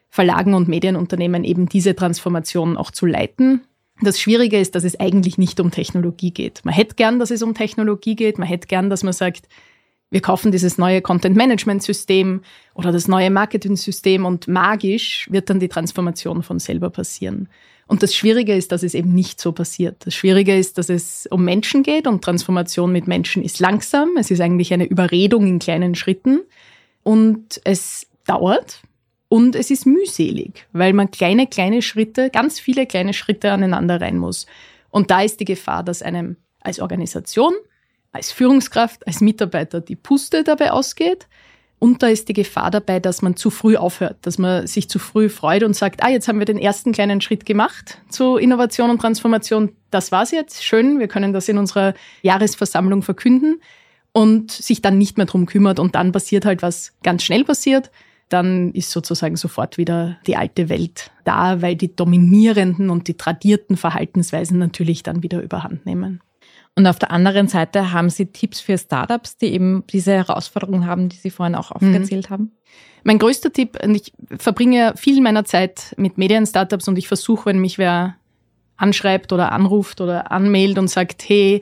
Verlagen 0.10 0.54
und 0.54 0.67
Medienunternehmen, 0.67 1.43
eben 1.43 1.67
diese 1.67 1.95
Transformation 1.95 2.78
auch 2.78 2.91
zu 2.91 3.06
leiten. 3.06 3.62
Das 4.01 4.19
Schwierige 4.19 4.60
ist, 4.60 4.75
dass 4.75 4.84
es 4.84 4.99
eigentlich 4.99 5.38
nicht 5.38 5.60
um 5.60 5.71
Technologie 5.71 6.32
geht. 6.32 6.63
Man 6.63 6.73
hätte 6.73 6.95
gern, 6.95 7.19
dass 7.19 7.32
es 7.32 7.41
um 7.41 7.54
Technologie 7.54 8.15
geht. 8.15 8.38
Man 8.38 8.47
hätte 8.47 8.67
gern, 8.67 8.89
dass 8.89 9.04
man 9.04 9.13
sagt, 9.13 9.47
wir 10.12 10.21
kaufen 10.21 10.51
dieses 10.51 10.78
neue 10.78 11.01
Content-Management-System 11.01 12.41
oder 12.73 12.91
das 12.91 13.08
neue 13.08 13.30
Marketing-System 13.30 14.25
und 14.25 14.47
magisch 14.47 15.28
wird 15.32 15.49
dann 15.49 15.60
die 15.60 15.67
Transformation 15.67 16.43
von 16.43 16.60
selber 16.60 16.89
passieren. 16.89 17.49
Und 17.88 18.02
das 18.02 18.15
Schwierige 18.15 18.56
ist, 18.56 18.71
dass 18.71 18.82
es 18.82 18.95
eben 18.95 19.13
nicht 19.13 19.39
so 19.39 19.52
passiert. 19.52 20.06
Das 20.06 20.15
Schwierige 20.15 20.58
ist, 20.58 20.78
dass 20.78 20.89
es 20.89 21.28
um 21.30 21.45
Menschen 21.45 21.84
geht 21.84 22.08
und 22.08 22.24
Transformation 22.24 22.91
mit 22.91 23.08
Menschen 23.08 23.43
ist 23.43 23.60
langsam. 23.60 24.17
Es 24.17 24.32
ist 24.32 24.41
eigentlich 24.41 24.74
eine 24.74 24.86
Überredung 24.86 25.45
in 25.45 25.60
kleinen 25.60 25.93
Schritten 25.93 26.41
und 27.04 27.62
es 27.63 28.08
dauert 28.26 28.82
und 29.28 29.56
es 29.56 29.69
ist 29.69 29.86
mühselig, 29.86 30.65
weil 30.71 30.93
man 30.93 31.12
kleine, 31.12 31.45
kleine 31.45 31.84
Schritte, 31.84 32.32
ganz 32.32 32.60
viele 32.60 32.88
kleine 32.88 33.13
Schritte 33.13 33.52
aneinander 33.52 34.02
rein 34.02 34.17
muss. 34.17 34.48
Und 34.89 35.12
da 35.12 35.21
ist 35.21 35.39
die 35.39 35.45
Gefahr, 35.45 35.84
dass 35.84 36.02
einem 36.02 36.38
als 36.62 36.80
Organisation, 36.80 37.54
als 38.12 38.32
Führungskraft, 38.32 39.06
als 39.06 39.21
Mitarbeiter 39.21 39.82
die 39.82 39.95
Puste 39.95 40.43
dabei 40.43 40.71
ausgeht 40.71 41.28
und 41.78 42.02
da 42.02 42.08
ist 42.08 42.30
die 42.30 42.34
Gefahr 42.34 42.72
dabei, 42.72 43.00
dass 43.00 43.22
man 43.22 43.36
zu 43.36 43.50
früh 43.50 43.76
aufhört, 43.76 44.18
dass 44.22 44.38
man 44.38 44.66
sich 44.66 44.90
zu 44.90 44.98
früh 44.98 45.30
freut 45.30 45.64
und 45.64 45.76
sagt, 45.76 46.04
ah, 46.04 46.10
jetzt 46.10 46.28
haben 46.28 46.40
wir 46.40 46.46
den 46.46 46.58
ersten 46.58 46.94
kleinen 46.94 47.22
Schritt 47.22 47.46
gemacht 47.46 48.02
zu 48.10 48.38
Innovation 48.38 48.90
und 48.90 49.02
Transformation. 49.02 49.74
Das 49.92 50.12
war's 50.12 50.32
jetzt. 50.32 50.64
Schön. 50.64 51.00
Wir 51.00 51.08
können 51.08 51.34
das 51.34 51.50
in 51.50 51.58
unserer 51.58 51.94
Jahresversammlung 52.22 53.02
verkünden 53.02 53.62
und 54.14 54.52
sich 54.52 54.82
dann 54.82 54.98
nicht 54.98 55.18
mehr 55.18 55.26
drum 55.26 55.46
kümmert 55.46 55.80
und 55.80 55.96
dann 55.96 56.14
passiert 56.14 56.46
halt 56.46 56.62
was 56.62 56.94
ganz 57.04 57.24
schnell 57.24 57.44
passiert. 57.44 57.92
Dann 58.30 58.72
ist 58.72 58.90
sozusagen 58.90 59.36
sofort 59.36 59.78
wieder 59.78 60.18
die 60.26 60.38
alte 60.38 60.70
Welt 60.70 61.12
da, 61.26 61.62
weil 61.62 61.76
die 61.76 61.96
dominierenden 61.96 62.90
und 62.90 63.08
die 63.08 63.18
tradierten 63.18 63.78
Verhaltensweisen 63.78 64.58
natürlich 64.58 65.04
dann 65.04 65.22
wieder 65.22 65.42
überhand 65.42 65.86
nehmen. 65.86 66.22
Und 66.78 66.88
auf 66.88 67.00
der 67.00 67.12
anderen 67.12 67.48
Seite 67.48 67.94
haben 67.94 68.10
Sie 68.10 68.26
Tipps 68.26 68.60
für 68.60 68.78
Startups, 68.78 69.38
die 69.38 69.48
eben 69.48 69.86
diese 69.88 70.12
Herausforderungen 70.12 70.86
haben, 70.86 71.08
die 71.08 71.16
Sie 71.16 71.30
vorhin 71.30 71.56
auch 71.56 71.72
aufgezählt 71.72 72.30
mhm. 72.30 72.34
haben? 72.34 72.52
Mein 73.04 73.18
größter 73.18 73.54
Tipp, 73.54 73.78
und 73.82 73.96
ich 73.96 74.12
verbringe 74.38 74.94
viel 74.98 75.22
meiner 75.22 75.46
Zeit 75.46 75.94
mit 75.98 76.18
Medien-Startups 76.18 76.88
und 76.88 76.98
ich 76.98 77.08
versuche, 77.08 77.46
wenn 77.46 77.60
mich 77.60 77.78
wer 77.78 78.16
anschreibt 78.78 79.32
oder 79.32 79.54
anruft 79.54 80.02
oder 80.02 80.32
anmailt 80.32 80.78
und 80.78 80.90
sagt, 80.90 81.24
hey, 81.30 81.62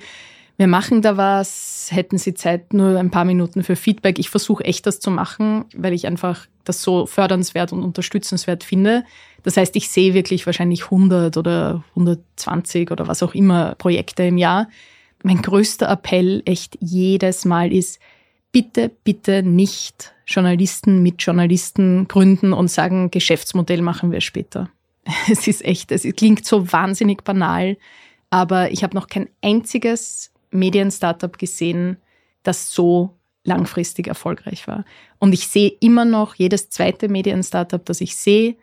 wir 0.57 0.67
machen 0.67 1.01
da 1.01 1.17
was, 1.17 1.89
hätten 1.91 2.17
Sie 2.17 2.33
Zeit, 2.33 2.73
nur 2.73 2.97
ein 2.97 3.11
paar 3.11 3.25
Minuten 3.25 3.63
für 3.63 3.75
Feedback. 3.75 4.17
Ich 4.17 4.29
versuche 4.29 4.63
echt 4.63 4.87
das 4.87 4.99
zu 4.99 5.11
machen, 5.11 5.65
weil 5.75 5.93
ich 5.93 6.07
einfach 6.07 6.47
das 6.63 6.81
so 6.81 7.05
fördernswert 7.05 7.73
und 7.73 7.83
unterstützenswert 7.83 8.63
finde. 8.63 9.03
Das 9.43 9.57
heißt, 9.57 9.75
ich 9.75 9.89
sehe 9.89 10.13
wirklich 10.13 10.45
wahrscheinlich 10.45 10.85
100 10.85 11.37
oder 11.37 11.83
120 11.89 12.89
oder 12.89 13.07
was 13.07 13.21
auch 13.21 13.35
immer 13.35 13.75
Projekte 13.75 14.23
im 14.23 14.37
Jahr 14.37 14.67
mein 15.23 15.41
größter 15.41 15.89
Appell 15.89 16.43
echt 16.45 16.77
jedes 16.79 17.45
Mal 17.45 17.73
ist, 17.73 17.99
bitte, 18.51 18.91
bitte 19.03 19.41
nicht 19.43 20.13
Journalisten 20.27 21.01
mit 21.01 21.21
Journalisten 21.21 22.07
gründen 22.07 22.53
und 22.53 22.69
sagen, 22.69 23.11
Geschäftsmodell 23.11 23.81
machen 23.81 24.11
wir 24.11 24.21
später. 24.21 24.69
Es 25.29 25.47
ist 25.47 25.65
echt, 25.65 25.91
es 25.91 26.03
klingt 26.15 26.45
so 26.45 26.71
wahnsinnig 26.71 27.23
banal, 27.23 27.77
aber 28.29 28.71
ich 28.71 28.83
habe 28.83 28.95
noch 28.95 29.07
kein 29.07 29.27
einziges 29.41 30.31
Medien-Startup 30.51 31.37
gesehen, 31.37 31.97
das 32.43 32.71
so 32.71 33.17
langfristig 33.43 34.07
erfolgreich 34.07 34.67
war. 34.67 34.85
Und 35.19 35.33
ich 35.33 35.47
sehe 35.47 35.73
immer 35.81 36.05
noch, 36.05 36.35
jedes 36.35 36.69
zweite 36.69 37.09
Medien-Startup, 37.09 37.83
das 37.83 37.99
ich 37.99 38.15
sehe, 38.15 38.55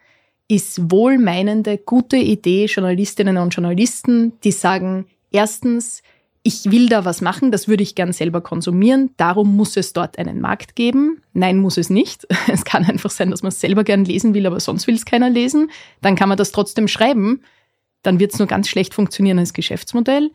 ist 0.49 0.91
wohlmeinende, 0.91 1.79
gute 1.79 2.17
Idee 2.17 2.65
Journalistinnen 2.67 3.37
und 3.37 3.55
Journalisten, 3.55 4.33
die 4.43 4.53
sagen, 4.53 5.07
erstens, 5.31 6.03
ich 6.43 6.71
will 6.71 6.89
da 6.89 7.05
was 7.05 7.21
machen, 7.21 7.53
das 7.53 7.69
würde 7.69 7.83
ich 7.83 7.95
gern 7.95 8.13
selber 8.13 8.41
konsumieren, 8.41 9.11
darum 9.19 9.57
muss 9.57 9.77
es 9.77 9.93
dort 9.93 10.19
einen 10.19 10.41
Markt 10.41 10.75
geben. 10.75 11.23
Nein, 11.35 11.59
muss 11.59 11.77
es 11.77 11.91
nicht. 11.91 12.27
Es 12.53 12.65
kann 12.65 12.85
einfach 12.85 13.11
sein, 13.11 13.31
dass 13.31 13.43
man 13.43 13.51
es 13.51 13.61
selber 13.61 13.85
gern 13.85 14.05
lesen 14.05 14.35
will, 14.35 14.47
aber 14.47 14.61
sonst 14.61 14.87
will 14.87 14.95
es 14.95 15.05
keiner 15.05 15.31
lesen. 15.31 15.71
Dann 16.01 16.17
kann 16.17 16.29
man 16.29 16.39
das 16.39 16.53
trotzdem 16.53 16.89
schreiben. 16.89 17.43
Dann 18.03 18.19
wird 18.19 18.33
es 18.33 18.39
nur 18.39 18.49
ganz 18.49 18.69
schlecht 18.69 18.95
funktionieren 18.95 19.39
als 19.39 19.53
Geschäftsmodell. 19.53 20.31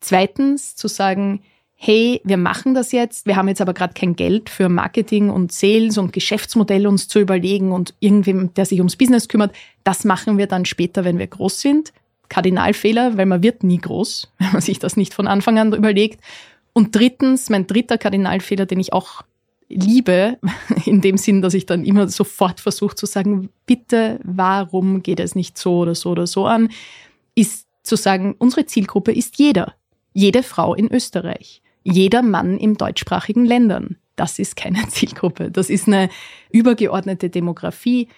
Zweitens 0.00 0.74
zu 0.74 0.88
sagen, 0.88 1.42
hey, 1.74 2.20
wir 2.24 2.36
machen 2.36 2.74
das 2.74 2.92
jetzt, 2.92 3.26
wir 3.26 3.36
haben 3.36 3.48
jetzt 3.48 3.60
aber 3.60 3.74
gerade 3.74 3.92
kein 3.92 4.16
Geld 4.16 4.48
für 4.48 4.68
Marketing 4.68 5.30
und 5.30 5.52
Sales 5.52 5.98
und 5.98 6.12
Geschäftsmodell 6.12 6.86
uns 6.86 7.08
zu 7.08 7.18
überlegen 7.18 7.72
und 7.72 7.94
irgendwem, 7.98 8.54
der 8.54 8.66
sich 8.66 8.78
ums 8.78 8.96
Business 8.96 9.28
kümmert, 9.28 9.52
das 9.84 10.04
machen 10.04 10.38
wir 10.38 10.46
dann 10.46 10.64
später, 10.64 11.04
wenn 11.04 11.18
wir 11.18 11.26
groß 11.26 11.60
sind. 11.60 11.92
Kardinalfehler, 12.32 13.16
weil 13.16 13.26
man 13.26 13.42
wird 13.42 13.62
nie 13.62 13.78
groß, 13.78 14.32
wenn 14.38 14.52
man 14.52 14.60
sich 14.60 14.78
das 14.78 14.96
nicht 14.96 15.14
von 15.14 15.26
Anfang 15.26 15.58
an 15.58 15.72
überlegt. 15.72 16.20
Und 16.72 16.96
drittens, 16.96 17.50
mein 17.50 17.66
dritter 17.66 17.98
Kardinalfehler, 17.98 18.66
den 18.66 18.80
ich 18.80 18.92
auch 18.92 19.22
liebe, 19.68 20.38
in 20.84 21.00
dem 21.00 21.16
Sinn, 21.16 21.42
dass 21.42 21.54
ich 21.54 21.66
dann 21.66 21.84
immer 21.84 22.08
sofort 22.08 22.60
versuche 22.60 22.96
zu 22.96 23.06
sagen, 23.06 23.50
bitte, 23.66 24.20
warum 24.24 25.02
geht 25.02 25.20
es 25.20 25.34
nicht 25.34 25.58
so 25.58 25.78
oder 25.78 25.94
so 25.94 26.10
oder 26.10 26.26
so 26.26 26.46
an, 26.46 26.70
ist 27.34 27.66
zu 27.82 27.96
sagen, 27.96 28.34
unsere 28.38 28.66
Zielgruppe 28.66 29.12
ist 29.12 29.38
jeder. 29.38 29.74
Jede 30.14 30.42
Frau 30.42 30.74
in 30.74 30.92
Österreich 30.92 31.62
jeder 31.84 32.22
Mann 32.22 32.58
im 32.58 32.76
deutschsprachigen 32.76 33.44
Ländern. 33.44 33.96
Das 34.16 34.38
ist 34.38 34.56
keine 34.56 34.86
Zielgruppe. 34.88 35.50
Das 35.50 35.70
ist 35.70 35.86
eine 35.86 36.08
übergeordnete 36.50 37.30
Demografie. 37.30 38.08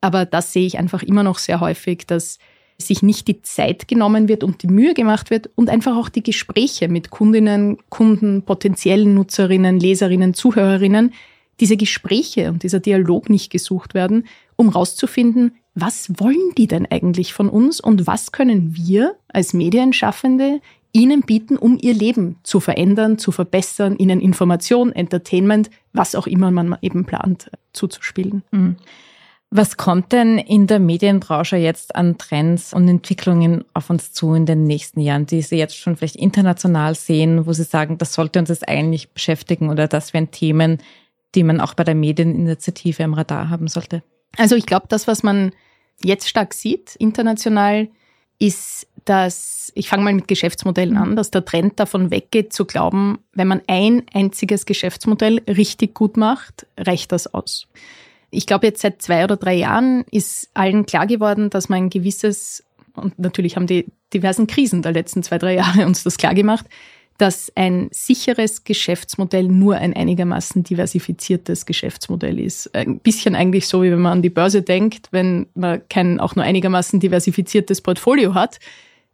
Aber 0.00 0.26
das 0.26 0.52
sehe 0.52 0.66
ich 0.66 0.78
einfach 0.78 1.02
immer 1.02 1.22
noch 1.22 1.38
sehr 1.38 1.60
häufig, 1.60 2.06
dass 2.06 2.38
sich 2.86 3.02
nicht 3.02 3.28
die 3.28 3.42
Zeit 3.42 3.88
genommen 3.88 4.28
wird 4.28 4.44
und 4.44 4.62
die 4.62 4.68
Mühe 4.68 4.94
gemacht 4.94 5.30
wird 5.30 5.50
und 5.54 5.70
einfach 5.70 5.96
auch 5.96 6.08
die 6.08 6.22
Gespräche 6.22 6.88
mit 6.88 7.10
Kundinnen, 7.10 7.78
Kunden, 7.88 8.42
potenziellen 8.42 9.14
Nutzerinnen, 9.14 9.80
Leserinnen, 9.80 10.34
Zuhörerinnen, 10.34 11.12
diese 11.60 11.76
Gespräche 11.76 12.50
und 12.50 12.62
dieser 12.62 12.80
Dialog 12.80 13.30
nicht 13.30 13.50
gesucht 13.50 13.94
werden, 13.94 14.26
um 14.56 14.68
rauszufinden, 14.68 15.52
was 15.74 16.10
wollen 16.18 16.52
die 16.56 16.68
denn 16.68 16.86
eigentlich 16.90 17.32
von 17.32 17.48
uns 17.48 17.80
und 17.80 18.06
was 18.06 18.32
können 18.32 18.76
wir 18.76 19.16
als 19.28 19.54
Medienschaffende 19.54 20.60
ihnen 20.92 21.22
bieten, 21.22 21.56
um 21.56 21.76
ihr 21.80 21.92
Leben 21.92 22.36
zu 22.44 22.60
verändern, 22.60 23.18
zu 23.18 23.32
verbessern, 23.32 23.96
ihnen 23.96 24.20
Information, 24.20 24.92
Entertainment, 24.92 25.68
was 25.92 26.14
auch 26.14 26.28
immer 26.28 26.52
man 26.52 26.76
eben 26.82 27.04
plant, 27.04 27.50
zuzuspielen. 27.72 28.44
Mhm. 28.52 28.76
Was 29.56 29.76
kommt 29.76 30.10
denn 30.10 30.38
in 30.38 30.66
der 30.66 30.80
Medienbranche 30.80 31.56
jetzt 31.56 31.94
an 31.94 32.18
Trends 32.18 32.72
und 32.72 32.88
Entwicklungen 32.88 33.64
auf 33.72 33.88
uns 33.88 34.12
zu 34.12 34.34
in 34.34 34.46
den 34.46 34.64
nächsten 34.64 34.98
Jahren, 34.98 35.26
die 35.26 35.42
Sie 35.42 35.54
jetzt 35.54 35.76
schon 35.76 35.94
vielleicht 35.94 36.16
international 36.16 36.96
sehen, 36.96 37.46
wo 37.46 37.52
Sie 37.52 37.62
sagen, 37.62 37.96
das 37.96 38.14
sollte 38.14 38.40
uns 38.40 38.48
jetzt 38.48 38.68
eigentlich 38.68 39.10
beschäftigen 39.10 39.70
oder 39.70 39.86
das 39.86 40.12
wären 40.12 40.32
Themen, 40.32 40.78
die 41.36 41.44
man 41.44 41.60
auch 41.60 41.74
bei 41.74 41.84
der 41.84 41.94
Medieninitiative 41.94 43.04
im 43.04 43.14
Radar 43.14 43.48
haben 43.48 43.68
sollte? 43.68 44.02
Also 44.36 44.56
ich 44.56 44.66
glaube, 44.66 44.86
das, 44.88 45.06
was 45.06 45.22
man 45.22 45.52
jetzt 46.02 46.28
stark 46.28 46.52
sieht, 46.52 46.96
international, 46.96 47.86
ist, 48.40 48.88
dass, 49.04 49.70
ich 49.76 49.88
fange 49.88 50.02
mal 50.02 50.14
mit 50.14 50.26
Geschäftsmodellen 50.26 50.96
an, 50.96 51.14
dass 51.14 51.30
der 51.30 51.44
Trend 51.44 51.78
davon 51.78 52.10
weggeht 52.10 52.52
zu 52.52 52.64
glauben, 52.64 53.20
wenn 53.32 53.46
man 53.46 53.62
ein 53.68 54.02
einziges 54.12 54.66
Geschäftsmodell 54.66 55.42
richtig 55.46 55.94
gut 55.94 56.16
macht, 56.16 56.66
reicht 56.76 57.12
das 57.12 57.32
aus. 57.32 57.68
Ich 58.34 58.46
glaube, 58.46 58.66
jetzt 58.66 58.82
seit 58.82 59.02
zwei 59.02 59.24
oder 59.24 59.36
drei 59.36 59.54
Jahren 59.54 60.04
ist 60.10 60.50
allen 60.54 60.86
klar 60.86 61.06
geworden, 61.06 61.50
dass 61.50 61.68
man 61.68 61.84
ein 61.84 61.90
gewisses, 61.90 62.64
und 62.94 63.18
natürlich 63.18 63.56
haben 63.56 63.66
die 63.66 63.86
diversen 64.12 64.46
Krisen 64.46 64.82
der 64.82 64.92
letzten 64.92 65.22
zwei, 65.22 65.38
drei 65.38 65.54
Jahre 65.54 65.86
uns 65.86 66.04
das 66.04 66.16
klar 66.16 66.34
gemacht, 66.34 66.66
dass 67.18 67.52
ein 67.54 67.88
sicheres 67.92 68.64
Geschäftsmodell 68.64 69.44
nur 69.44 69.76
ein 69.76 69.94
einigermaßen 69.94 70.64
diversifiziertes 70.64 71.64
Geschäftsmodell 71.64 72.40
ist. 72.40 72.74
Ein 72.74 72.98
bisschen 72.98 73.36
eigentlich 73.36 73.68
so, 73.68 73.82
wie 73.82 73.92
wenn 73.92 74.00
man 74.00 74.14
an 74.14 74.22
die 74.22 74.30
Börse 74.30 74.62
denkt, 74.62 75.08
wenn 75.12 75.46
man 75.54 75.86
kein 75.88 76.18
auch 76.18 76.34
nur 76.34 76.44
einigermaßen 76.44 76.98
diversifiziertes 76.98 77.82
Portfolio 77.82 78.34
hat, 78.34 78.58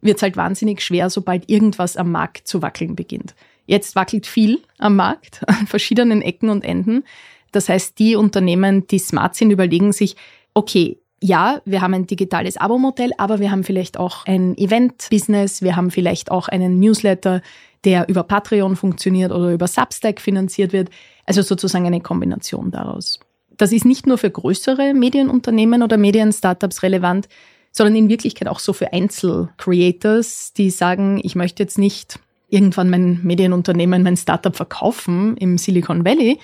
wird 0.01 0.17
es 0.17 0.23
halt 0.23 0.35
wahnsinnig 0.35 0.81
schwer, 0.81 1.11
sobald 1.11 1.47
irgendwas 1.49 1.95
am 1.95 2.11
Markt 2.11 2.47
zu 2.47 2.63
wackeln 2.63 2.95
beginnt. 2.95 3.35
Jetzt 3.67 3.95
wackelt 3.95 4.25
viel 4.25 4.61
am 4.79 4.95
Markt, 4.95 5.41
an 5.47 5.67
verschiedenen 5.67 6.23
Ecken 6.23 6.49
und 6.49 6.63
Enden. 6.63 7.03
Das 7.51 7.69
heißt, 7.69 7.99
die 7.99 8.15
Unternehmen, 8.15 8.87
die 8.87 8.99
smart 8.99 9.35
sind, 9.35 9.51
überlegen 9.51 9.91
sich, 9.91 10.15
okay, 10.53 10.97
ja, 11.23 11.61
wir 11.65 11.81
haben 11.81 11.93
ein 11.93 12.07
digitales 12.07 12.57
Abo-Modell, 12.57 13.11
aber 13.17 13.39
wir 13.39 13.51
haben 13.51 13.63
vielleicht 13.63 13.97
auch 13.97 14.25
ein 14.25 14.57
Event-Business, 14.57 15.61
wir 15.61 15.75
haben 15.75 15.91
vielleicht 15.91 16.31
auch 16.31 16.47
einen 16.47 16.79
Newsletter, 16.79 17.41
der 17.83 18.09
über 18.09 18.23
Patreon 18.23 18.75
funktioniert 18.75 19.31
oder 19.31 19.51
über 19.51 19.67
Substack 19.67 20.19
finanziert 20.19 20.73
wird. 20.73 20.89
Also 21.25 21.41
sozusagen 21.43 21.85
eine 21.85 22.01
Kombination 22.01 22.71
daraus. 22.71 23.19
Das 23.57 23.71
ist 23.71 23.85
nicht 23.85 24.07
nur 24.07 24.17
für 24.17 24.31
größere 24.31 24.93
Medienunternehmen 24.93 25.83
oder 25.83 25.97
Medien-Startups 25.97 26.81
relevant, 26.81 27.27
sondern 27.71 27.95
in 27.95 28.09
Wirklichkeit 28.09 28.47
auch 28.47 28.59
so 28.59 28.73
für 28.73 28.91
Einzel-Creators, 28.91 30.53
die 30.53 30.71
sagen, 30.71 31.21
ich 31.23 31.35
möchte 31.35 31.63
jetzt 31.63 31.77
nicht 31.77 32.19
irgendwann 32.49 32.89
mein 32.89 33.19
Medienunternehmen, 33.23 34.03
mein 34.03 34.17
Startup 34.17 34.55
verkaufen 34.55 35.37
im 35.37 35.57
Silicon 35.57 36.03
Valley. 36.03 36.39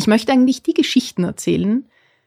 Ich 0.00 0.06
möchte 0.06 0.32
eigentlich 0.32 0.62
die 0.62 0.72
Geschichten 0.72 1.24
erzählen, 1.24 1.84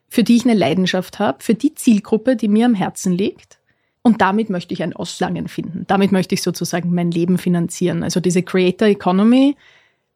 für 0.07 0.23
die 0.23 0.35
ich 0.35 0.45
eine 0.45 0.53
Leidenschaft 0.53 1.17
habe, 1.17 1.41
für 1.41 1.55
die 1.55 1.73
Zielgruppe, 1.73 2.35
die 2.35 2.47
mir 2.47 2.67
am 2.67 2.75
Herzen 2.75 3.13
liegt 3.13 3.57
und 4.03 4.21
damit 4.21 4.51
möchte 4.51 4.75
ich 4.75 4.83
ein 4.83 4.93
Auslangen 4.93 5.47
finden. 5.47 5.85
Damit 5.87 6.11
möchte 6.11 6.35
ich 6.35 6.43
sozusagen 6.43 6.93
mein 6.93 7.09
Leben 7.09 7.39
finanzieren. 7.39 8.03
Also 8.03 8.19
diese 8.19 8.43
Creator 8.43 8.87
Economy, 8.89 9.55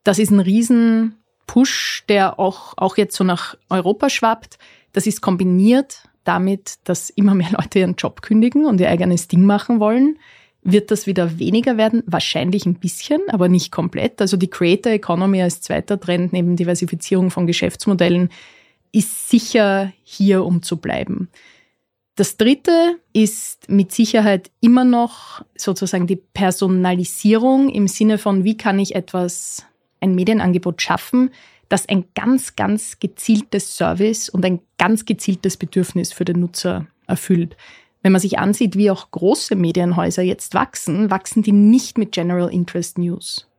das 0.03 0.19
ist 0.19 0.29
ein 0.29 0.39
riesen 0.39 1.15
Push, 1.47 2.03
der 2.07 2.39
auch, 2.39 2.75
auch 2.77 2.95
jetzt 2.95 3.15
so 3.15 3.23
nach 3.23 3.57
Europa 3.71 4.11
schwappt. 4.11 4.59
Das 4.93 5.07
ist 5.07 5.21
kombiniert 5.21 6.03
damit, 6.25 6.75
dass 6.83 7.09
immer 7.09 7.33
mehr 7.33 7.49
Leute 7.57 7.79
ihren 7.79 7.95
Job 7.95 8.21
kündigen 8.21 8.65
und 8.65 8.79
ihr 8.79 8.89
eigenes 8.89 9.29
Ding 9.29 9.45
machen 9.45 9.79
wollen. 9.79 10.19
Wird 10.69 10.91
das 10.91 11.07
wieder 11.07 11.39
weniger 11.39 11.77
werden? 11.77 12.03
Wahrscheinlich 12.07 12.65
ein 12.65 12.73
bisschen, 12.73 13.21
aber 13.29 13.47
nicht 13.47 13.71
komplett. 13.71 14.19
Also 14.19 14.35
die 14.35 14.49
Creator 14.49 14.91
Economy 14.91 15.41
als 15.41 15.61
zweiter 15.61 15.97
Trend 15.97 16.33
neben 16.33 16.57
Diversifizierung 16.57 17.31
von 17.31 17.47
Geschäftsmodellen 17.47 18.27
ist 18.91 19.29
sicher 19.29 19.93
hier, 20.03 20.43
um 20.43 20.61
zu 20.61 20.75
bleiben. 20.75 21.29
Das 22.15 22.35
dritte 22.35 22.97
ist 23.13 23.69
mit 23.69 23.93
Sicherheit 23.93 24.51
immer 24.59 24.83
noch 24.83 25.41
sozusagen 25.55 26.05
die 26.05 26.17
Personalisierung 26.17 27.69
im 27.69 27.87
Sinne 27.87 28.17
von, 28.17 28.43
wie 28.43 28.57
kann 28.57 28.77
ich 28.77 28.93
etwas, 28.93 29.65
ein 30.01 30.15
Medienangebot 30.15 30.81
schaffen, 30.81 31.29
das 31.69 31.87
ein 31.87 32.03
ganz, 32.13 32.57
ganz 32.57 32.99
gezieltes 32.99 33.77
Service 33.77 34.27
und 34.27 34.43
ein 34.43 34.59
ganz 34.77 35.05
gezieltes 35.05 35.55
Bedürfnis 35.55 36.11
für 36.11 36.25
den 36.25 36.41
Nutzer 36.41 36.87
erfüllt. 37.07 37.55
Wenn 38.07 38.13
man 38.13 38.21
sich 38.21 38.39
ansieht, 38.39 38.77
wie 38.77 38.89
auch 38.89 39.11
große 39.11 39.57
Medienhäuser 39.57 40.23
jetzt 40.23 40.53
wachsen, 40.53 41.11
wachsen 41.11 41.43
die 41.43 41.51
nicht 41.51 41.97
mit 41.97 42.13
General 42.13 42.49
Interest 42.49 42.97
News. 42.97 43.49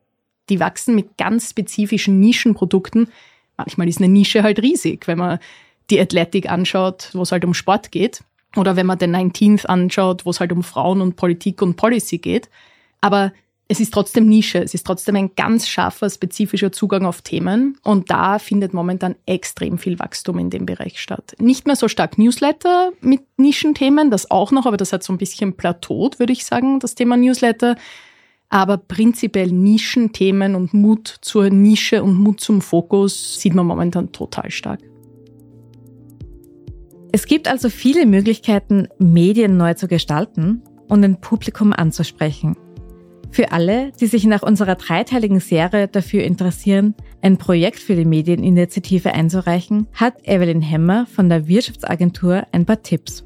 Die 0.49 0.59
wachsen 0.59 0.95
mit 0.95 1.19
ganz 1.19 1.51
spezifischen 1.51 2.19
Nischenprodukten. 2.19 3.09
Manchmal 3.59 3.89
ist 3.89 3.99
eine 3.99 4.09
Nische 4.09 4.43
halt 4.43 4.63
riesig, 4.63 5.07
wenn 5.07 5.19
man 5.19 5.39
die 5.91 6.01
Athletic 6.01 6.51
anschaut, 6.51 7.11
wo 7.13 7.21
es 7.21 7.31
halt 7.31 7.45
um 7.45 7.53
Sport 7.53 7.93
geht. 7.93 8.25
Oder 8.57 8.75
wenn 8.75 8.87
man 8.87 8.97
den 8.97 9.15
19th 9.15 9.67
anschaut, 9.67 10.25
wo 10.25 10.31
es 10.31 10.41
halt 10.41 10.53
um 10.53 10.63
Frauen 10.63 11.03
und 11.03 11.17
Politik 11.17 11.61
und 11.61 11.77
Policy 11.77 12.17
geht. 12.17 12.49
Aber 13.03 13.35
es 13.71 13.81
ist 13.81 13.93
trotzdem 13.93 14.27
Nische, 14.27 14.63
es 14.63 14.73
ist 14.73 14.87
trotzdem 14.87 15.15
ein 15.17 15.35
ganz 15.37 15.69
scharfer, 15.69 16.09
spezifischer 16.09 16.73
Zugang 16.73 17.05
auf 17.05 17.21
Themen 17.21 17.77
und 17.85 18.11
da 18.11 18.39
findet 18.39 18.73
momentan 18.73 19.15
extrem 19.27 19.77
viel 19.77 19.99
Wachstum 19.99 20.39
in 20.39 20.49
dem 20.49 20.65
Bereich 20.65 21.01
statt. 21.01 21.35
Nicht 21.39 21.67
mehr 21.67 21.77
so 21.77 21.87
stark 21.87 22.17
Newsletter 22.17 22.93
mit 23.03 23.21
Nischenthemen, 23.37 24.11
das 24.11 24.31
auch 24.31 24.53
noch, 24.53 24.65
aber 24.65 24.79
das 24.79 24.95
hat 24.95 25.03
so 25.03 25.13
ein 25.13 25.19
bisschen 25.19 25.53
plateaut, 25.53 26.19
würde 26.19 26.33
ich 26.33 26.47
sagen, 26.47 26.81
das 26.81 26.95
Thema 26.95 27.19
Newsletter. 27.19 27.77
Aber 28.49 28.79
prinzipiell 28.79 29.53
Nischenthemen 29.53 30.55
und 30.55 30.73
Mut 30.73 31.19
zur 31.21 31.51
Nische 31.51 32.03
und 32.03 32.15
Mut 32.17 32.41
zum 32.41 32.63
Fokus 32.63 33.39
sieht 33.39 33.55
man 33.55 33.67
momentan 33.67 34.13
total 34.13 34.51
stark. 34.51 34.81
Es 37.13 37.27
gibt 37.27 37.47
also 37.47 37.69
viele 37.69 38.07
Möglichkeiten, 38.07 38.89
Medien 38.99 39.59
neu 39.59 39.75
zu 39.75 39.87
gestalten 39.87 40.63
und 40.89 41.05
ein 41.05 41.21
Publikum 41.21 41.75
anzusprechen. 41.75 42.57
Für 43.31 43.53
alle, 43.53 43.93
die 44.01 44.07
sich 44.07 44.25
nach 44.25 44.43
unserer 44.43 44.75
dreiteiligen 44.75 45.41
Serie 45.41 45.87
dafür 45.87 46.25
interessieren, 46.25 46.95
ein 47.21 47.37
Projekt 47.37 47.79
für 47.79 47.95
die 47.95 48.05
Medieninitiative 48.05 49.13
einzureichen, 49.13 49.87
hat 49.93 50.27
Evelyn 50.27 50.63
Hemmer 50.63 51.07
von 51.07 51.29
der 51.29 51.47
Wirtschaftsagentur 51.47 52.47
ein 52.53 52.65
paar 52.65 52.83
Tipps. 52.83 53.25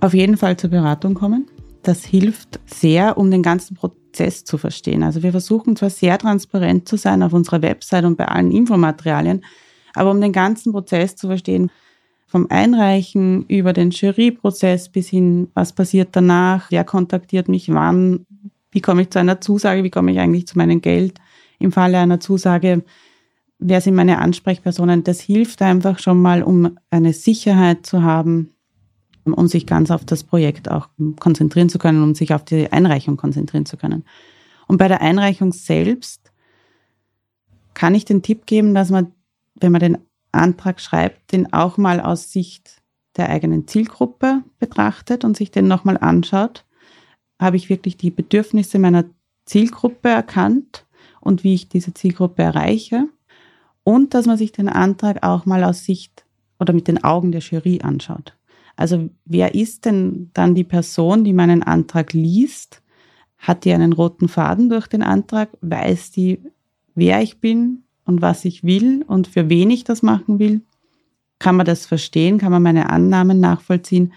Auf 0.00 0.14
jeden 0.14 0.36
Fall 0.36 0.56
zur 0.56 0.70
Beratung 0.70 1.14
kommen. 1.14 1.46
das 1.82 2.04
hilft 2.04 2.60
sehr, 2.66 3.16
um 3.16 3.30
den 3.30 3.42
ganzen 3.42 3.74
Prozess 3.74 4.44
zu 4.44 4.58
verstehen. 4.58 5.02
Also 5.02 5.22
wir 5.22 5.30
versuchen 5.30 5.76
zwar 5.76 5.88
sehr 5.88 6.18
transparent 6.18 6.86
zu 6.86 6.96
sein 6.96 7.22
auf 7.22 7.32
unserer 7.32 7.62
Website 7.62 8.04
und 8.04 8.16
bei 8.16 8.26
allen 8.26 8.50
Infomaterialien, 8.50 9.42
aber 9.94 10.10
um 10.10 10.20
den 10.20 10.32
ganzen 10.32 10.72
Prozess 10.72 11.16
zu 11.16 11.28
verstehen, 11.28 11.70
vom 12.30 12.46
Einreichen 12.48 13.44
über 13.46 13.72
den 13.72 13.90
Juryprozess 13.90 14.88
bis 14.88 15.08
hin, 15.08 15.48
was 15.54 15.72
passiert 15.72 16.10
danach, 16.12 16.70
wer 16.70 16.84
kontaktiert 16.84 17.48
mich 17.48 17.68
wann, 17.74 18.24
wie 18.70 18.80
komme 18.80 19.02
ich 19.02 19.10
zu 19.10 19.18
einer 19.18 19.40
Zusage, 19.40 19.82
wie 19.82 19.90
komme 19.90 20.12
ich 20.12 20.20
eigentlich 20.20 20.46
zu 20.46 20.56
meinem 20.56 20.80
Geld 20.80 21.18
im 21.58 21.72
Falle 21.72 21.98
einer 21.98 22.20
Zusage, 22.20 22.84
wer 23.58 23.80
sind 23.80 23.96
meine 23.96 24.18
Ansprechpersonen. 24.18 25.02
Das 25.02 25.20
hilft 25.20 25.60
einfach 25.60 25.98
schon 25.98 26.22
mal, 26.22 26.44
um 26.44 26.78
eine 26.88 27.14
Sicherheit 27.14 27.84
zu 27.84 28.04
haben, 28.04 28.50
um 29.24 29.48
sich 29.48 29.66
ganz 29.66 29.90
auf 29.90 30.04
das 30.04 30.22
Projekt 30.22 30.70
auch 30.70 30.88
konzentrieren 31.18 31.68
zu 31.68 31.80
können, 31.80 32.00
um 32.00 32.14
sich 32.14 32.32
auf 32.32 32.44
die 32.44 32.70
Einreichung 32.70 33.16
konzentrieren 33.16 33.66
zu 33.66 33.76
können. 33.76 34.04
Und 34.68 34.76
bei 34.78 34.86
der 34.86 35.00
Einreichung 35.00 35.52
selbst 35.52 36.30
kann 37.74 37.96
ich 37.96 38.04
den 38.04 38.22
Tipp 38.22 38.46
geben, 38.46 38.72
dass 38.72 38.90
man, 38.90 39.10
wenn 39.56 39.72
man 39.72 39.80
den 39.80 39.98
Antrag 40.32 40.80
schreibt, 40.80 41.32
den 41.32 41.52
auch 41.52 41.76
mal 41.76 42.00
aus 42.00 42.32
Sicht 42.32 42.82
der 43.16 43.28
eigenen 43.28 43.66
Zielgruppe 43.66 44.42
betrachtet 44.58 45.24
und 45.24 45.36
sich 45.36 45.50
den 45.50 45.68
nochmal 45.68 45.98
anschaut. 45.98 46.64
Habe 47.40 47.56
ich 47.56 47.68
wirklich 47.68 47.96
die 47.96 48.10
Bedürfnisse 48.10 48.78
meiner 48.78 49.04
Zielgruppe 49.44 50.08
erkannt 50.08 50.86
und 51.20 51.44
wie 51.44 51.54
ich 51.54 51.68
diese 51.68 51.92
Zielgruppe 51.94 52.42
erreiche? 52.42 53.08
Und 53.82 54.14
dass 54.14 54.26
man 54.26 54.36
sich 54.36 54.52
den 54.52 54.68
Antrag 54.68 55.22
auch 55.22 55.46
mal 55.46 55.64
aus 55.64 55.84
Sicht 55.84 56.24
oder 56.58 56.72
mit 56.72 56.86
den 56.86 57.02
Augen 57.02 57.32
der 57.32 57.40
Jury 57.40 57.80
anschaut. 57.82 58.36
Also 58.76 59.10
wer 59.24 59.54
ist 59.54 59.84
denn 59.84 60.30
dann 60.34 60.54
die 60.54 60.64
Person, 60.64 61.24
die 61.24 61.32
meinen 61.32 61.62
Antrag 61.62 62.12
liest? 62.12 62.82
Hat 63.38 63.64
die 63.64 63.72
einen 63.72 63.92
roten 63.92 64.28
Faden 64.28 64.68
durch 64.68 64.86
den 64.86 65.02
Antrag? 65.02 65.50
Weiß 65.60 66.10
die, 66.12 66.40
wer 66.94 67.22
ich 67.22 67.40
bin? 67.40 67.84
Und 68.04 68.22
was 68.22 68.44
ich 68.44 68.64
will 68.64 69.04
und 69.06 69.28
für 69.28 69.48
wen 69.48 69.70
ich 69.70 69.84
das 69.84 70.02
machen 70.02 70.38
will? 70.38 70.62
Kann 71.38 71.56
man 71.56 71.66
das 71.66 71.86
verstehen? 71.86 72.38
Kann 72.38 72.52
man 72.52 72.62
meine 72.62 72.90
Annahmen 72.90 73.40
nachvollziehen? 73.40 74.12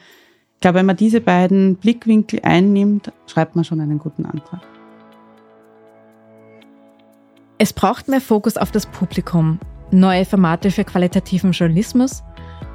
Ich 0.56 0.62
glaube, 0.62 0.80
wenn 0.80 0.86
man 0.86 0.98
diese 0.98 1.22
beiden 1.22 1.76
Blickwinkel 1.76 2.40
einnimmt, 2.44 3.12
schreibt 3.28 3.56
man 3.56 3.66
schon 3.66 3.82
einen 3.82 4.00
guten 4.00 4.26
Antrag. 4.26 4.62
Es 7.58 7.72
braucht 7.72 8.08
mehr 8.08 8.22
Fokus 8.22 8.58
auf 8.58 8.72
das 8.72 8.86
Publikum, 8.86 9.60
neue 9.92 10.26
Formate 10.26 10.72
für 10.72 10.84
qualitativen 10.84 11.52
Journalismus 11.52 12.24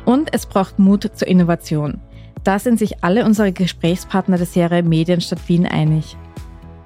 und 0.07 0.33
es 0.33 0.47
braucht 0.47 0.79
Mut 0.79 1.11
zur 1.15 1.29
Innovation. 1.29 2.01
Da 2.45 2.59
sind 2.59 2.79
sich 2.79 3.05
alle 3.05 3.27
unsere 3.27 3.53
Gesprächspartner 3.53 4.39
der 4.39 4.47
Serie 4.47 4.83
Medienstadt 4.83 5.47
Wien 5.49 5.67
einig. 5.67 6.17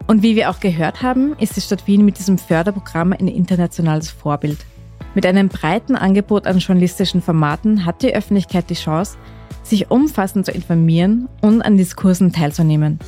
Und 0.06 0.22
wie 0.22 0.36
wir 0.36 0.50
auch 0.50 0.60
gehört 0.60 1.02
haben, 1.02 1.34
ist 1.38 1.56
die 1.56 1.60
Stadt 1.60 1.86
Wien 1.86 2.04
mit 2.04 2.18
diesem 2.18 2.38
Förderprogramm 2.38 3.12
ein 3.12 3.28
internationales 3.28 4.10
Vorbild. 4.10 4.58
Mit 5.14 5.26
einem 5.26 5.48
breiten 5.48 5.94
Angebot 5.94 6.46
an 6.46 6.58
journalistischen 6.58 7.22
Formaten 7.22 7.84
hat 7.84 8.02
die 8.02 8.14
Öffentlichkeit 8.14 8.70
die 8.70 8.74
Chance, 8.74 9.16
sich 9.62 9.90
umfassend 9.90 10.46
zu 10.46 10.52
informieren 10.52 11.28
und 11.40 11.62
an 11.62 11.76
Diskursen 11.76 12.32
teilzunehmen. 12.32 12.98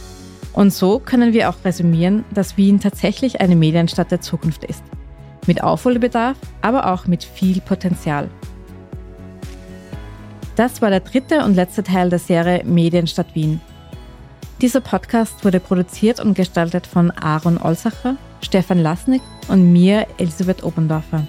Und 0.53 0.73
so 0.73 1.01
können 1.01 1.33
wir 1.33 1.51
auch 1.51 1.57
resümieren, 1.65 2.25
dass 2.33 2.57
Wien 2.57 2.79
tatsächlich 2.79 3.41
eine 3.41 3.57
Medienstadt 3.57 4.11
der 4.11 4.21
Zukunft 4.21 4.65
ist. 4.65 4.85
Mit 5.47 5.63
Aufholbedarf, 5.63 6.37
aber 6.63 6.93
auch 6.93 7.07
mit 7.07 7.25
viel 7.25 7.61
Potenzial. 7.61 8.31
Das 10.57 10.81
war 10.81 10.91
der 10.91 11.01
dritte 11.01 11.45
und 11.45 11.57
letzte 11.57 11.83
Teil 11.83 12.11
der 12.11 12.21
Serie 12.21 12.63
Medienstadt 12.65 13.35
Wien. 13.35 13.61
Dieser 14.61 14.81
Podcast 14.81 15.45
wurde 15.45 15.61
produziert 15.61 16.21
und 16.21 16.35
gestaltet 16.35 16.87
von 16.87 17.11
Aaron 17.11 17.59
Olsacher, 17.59 18.17
Stefan 18.41 18.79
Lasnik 18.79 19.21
und 19.49 19.73
mir, 19.73 20.07
Elisabeth 20.19 20.63
Oberndorfer. 20.63 21.27